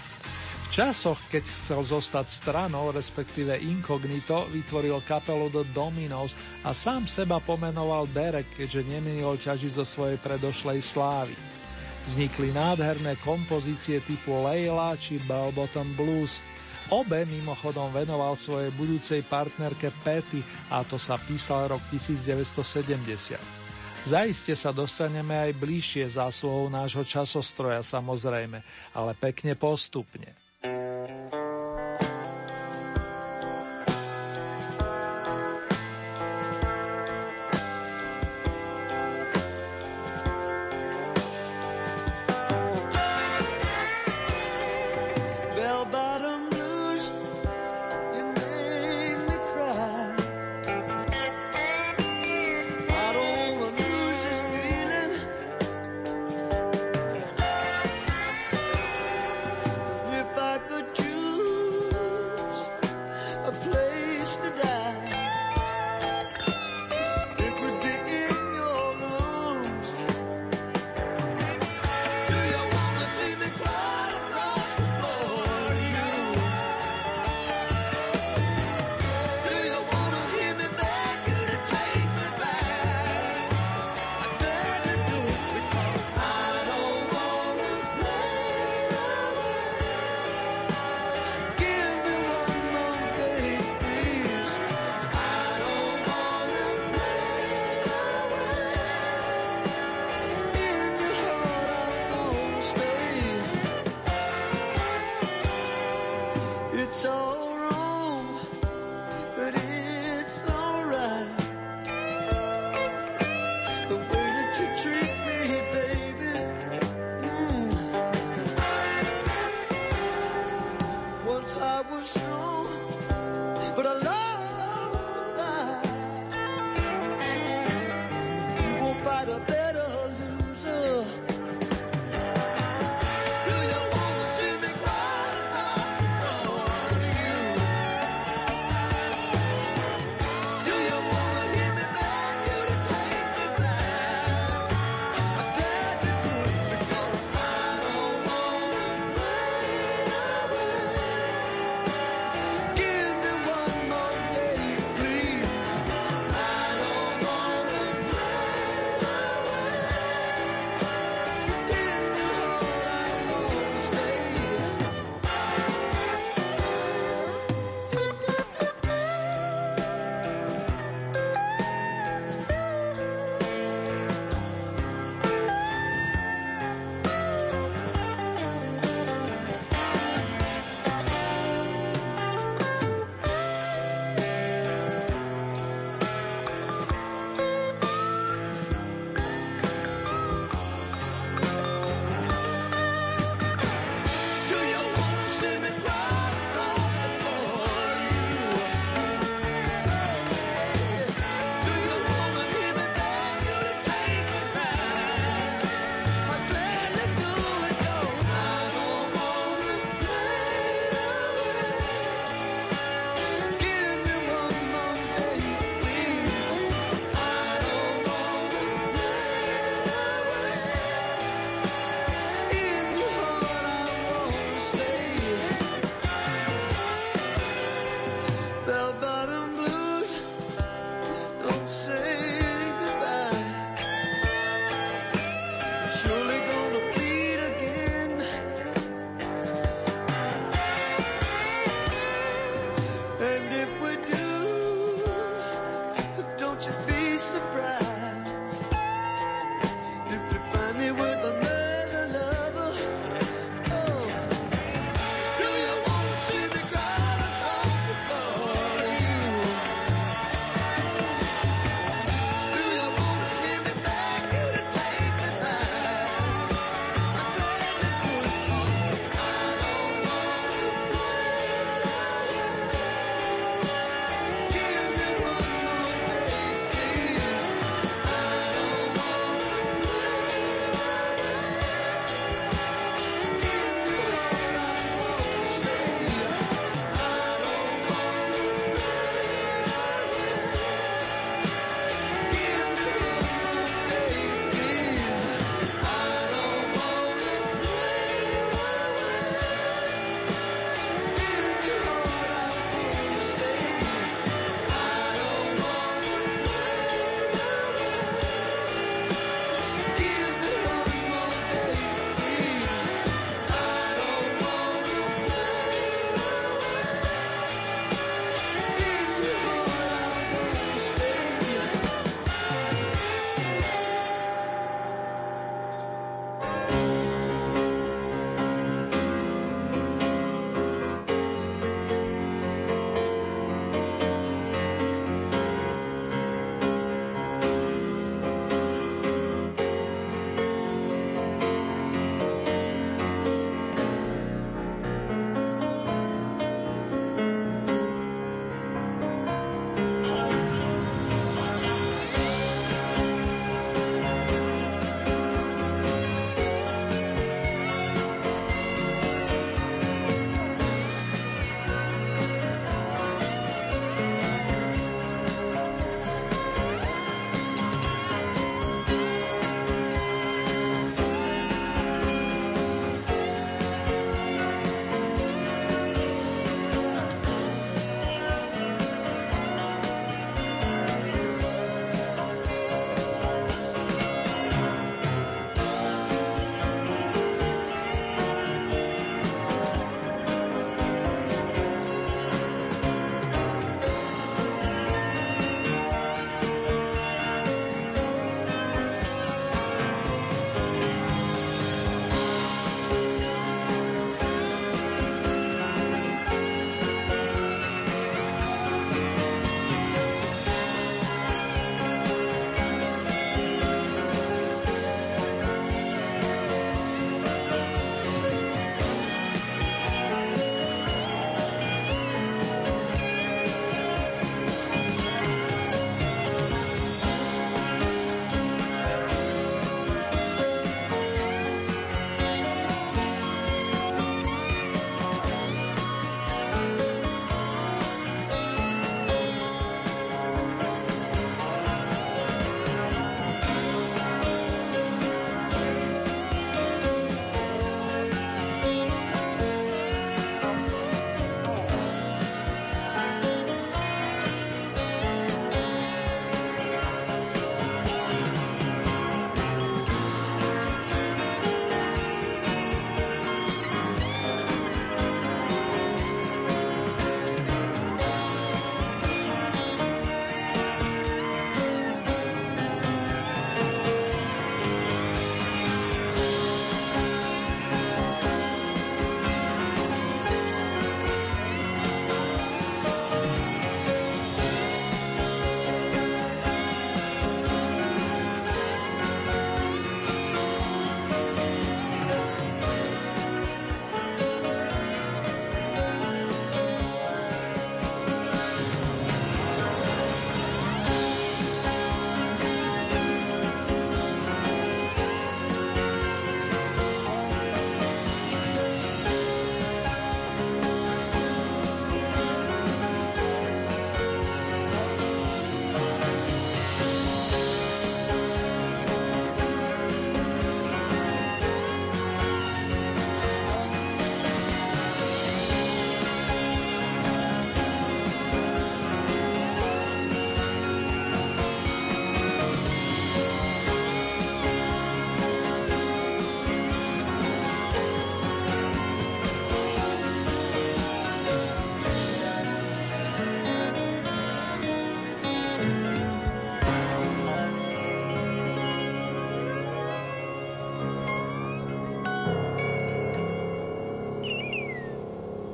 V 0.66 0.82
časoch, 0.82 1.22
keď 1.30 1.47
chcel 1.47 1.80
zostať 1.86 2.26
stranou, 2.26 2.90
respektíve 2.90 3.55
inkognito, 3.55 4.51
vytvoril 4.51 4.98
kapelu 5.06 5.47
The 5.47 5.62
Dominos 5.70 6.34
a 6.66 6.74
sám 6.74 7.06
seba 7.06 7.38
pomenoval 7.38 8.10
Derek, 8.10 8.51
keďže 8.51 8.82
neminul 8.82 9.38
ťažiť 9.38 9.78
zo 9.78 9.86
svojej 9.86 10.18
predošlej 10.18 10.82
slávy. 10.82 11.38
Vznikli 12.10 12.51
nádherné 12.51 13.14
kompozície 13.22 14.02
typu 14.02 14.43
Leila 14.43 14.98
či 14.98 15.22
Bell 15.22 15.55
Bottom 15.55 15.94
Blues. 15.94 16.43
Obe 16.90 17.22
mimochodom 17.26 17.94
venoval 17.94 18.34
svojej 18.34 18.74
budúcej 18.74 19.22
partnerke 19.22 19.94
Patty 20.02 20.43
a 20.70 20.82
to 20.82 20.98
sa 20.98 21.14
písal 21.14 21.70
rok 21.78 21.82
1970. 21.94 23.38
Zaiste 24.06 24.55
sa 24.55 24.70
dostaneme 24.70 25.34
aj 25.34 25.59
bližšie 25.59 26.14
zásluhou 26.14 26.70
nášho 26.70 27.02
časostroja 27.02 27.82
samozrejme, 27.82 28.62
ale 28.94 29.18
pekne 29.18 29.59
postupne. 29.59 30.45
Thank 30.62 31.33
you. 31.35 31.35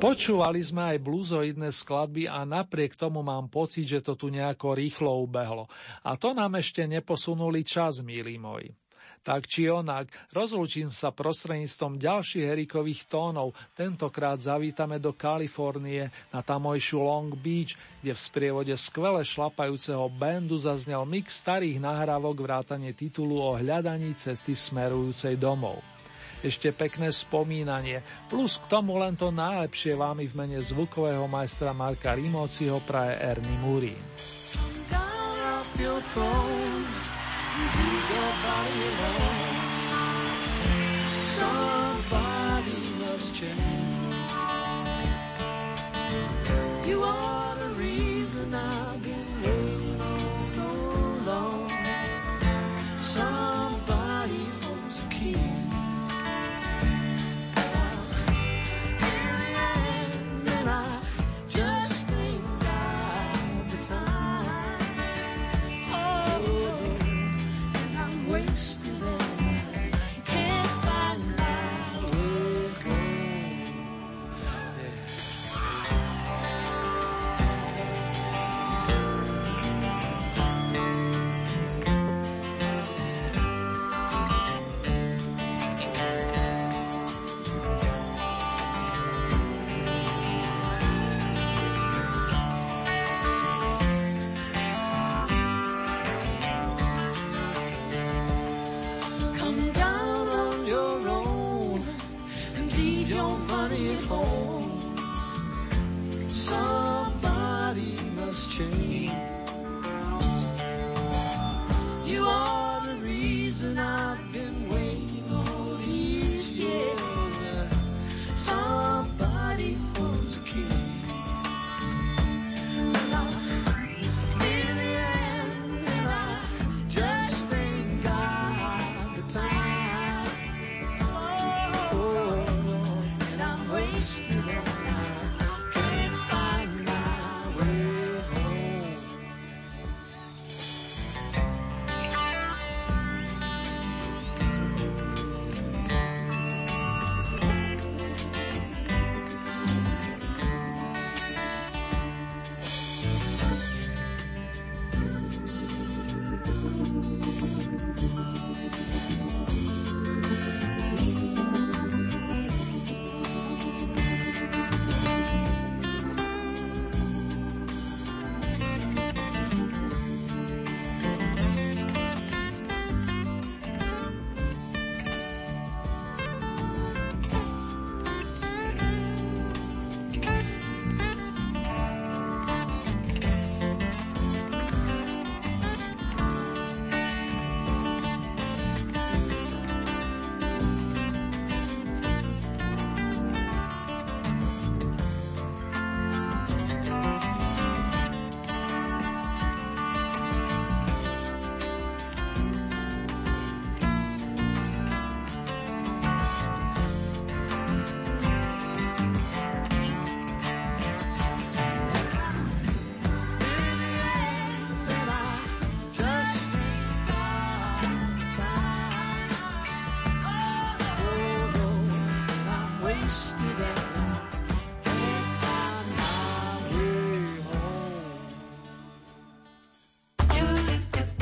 Počúvali 0.03 0.59
sme 0.59 0.83
aj 0.91 0.99
bluzoidné 0.99 1.71
skladby 1.71 2.27
a 2.27 2.43
napriek 2.43 2.99
tomu 2.99 3.23
mám 3.23 3.47
pocit, 3.47 3.87
že 3.87 4.03
to 4.03 4.19
tu 4.19 4.35
nejako 4.35 4.75
rýchlo 4.75 5.23
ubehlo. 5.23 5.71
A 6.03 6.19
to 6.19 6.35
nám 6.35 6.59
ešte 6.59 6.83
neposunuli 6.91 7.63
čas, 7.63 8.03
milí 8.03 8.35
moji. 8.35 8.75
Tak 9.23 9.47
či 9.47 9.71
onak, 9.71 10.11
rozlúčim 10.35 10.91
sa 10.91 11.15
prostredníctvom 11.15 12.03
ďalších 12.03 12.51
Erikových 12.51 13.07
tónov. 13.07 13.55
Tentokrát 13.79 14.43
zavítame 14.43 14.99
do 14.99 15.15
Kalifornie 15.15 16.11
na 16.35 16.43
tamojšiu 16.43 16.99
Long 16.99 17.31
Beach, 17.39 17.79
kde 18.03 18.11
v 18.11 18.19
sprievode 18.19 18.75
skvele 18.75 19.23
šlapajúceho 19.23 20.11
bandu 20.11 20.59
zaznel 20.59 21.07
mix 21.07 21.39
starých 21.39 21.79
nahrávok 21.79 22.43
vrátane 22.43 22.91
titulu 22.91 23.39
o 23.39 23.55
hľadaní 23.55 24.19
cesty 24.19 24.59
smerujúcej 24.59 25.39
domov 25.39 25.79
ešte 26.43 26.75
pekné 26.75 27.15
spomínanie. 27.15 28.03
Plus 28.27 28.59
k 28.59 28.67
tomu 28.67 28.99
len 28.99 29.15
to 29.15 29.31
najlepšie 29.31 29.95
vámi 29.95 30.27
v 30.27 30.35
mene 30.35 30.59
zvukového 30.59 31.31
majstra 31.31 31.71
Marka 31.71 32.19
Rimóciho 32.19 32.83
praje 32.83 33.15
Ernie 33.23 33.59
Muri. 33.63 33.95
You 46.83 47.01
are 47.07 47.55
the 47.55 47.71
reason 47.79 48.53
I 48.55 48.92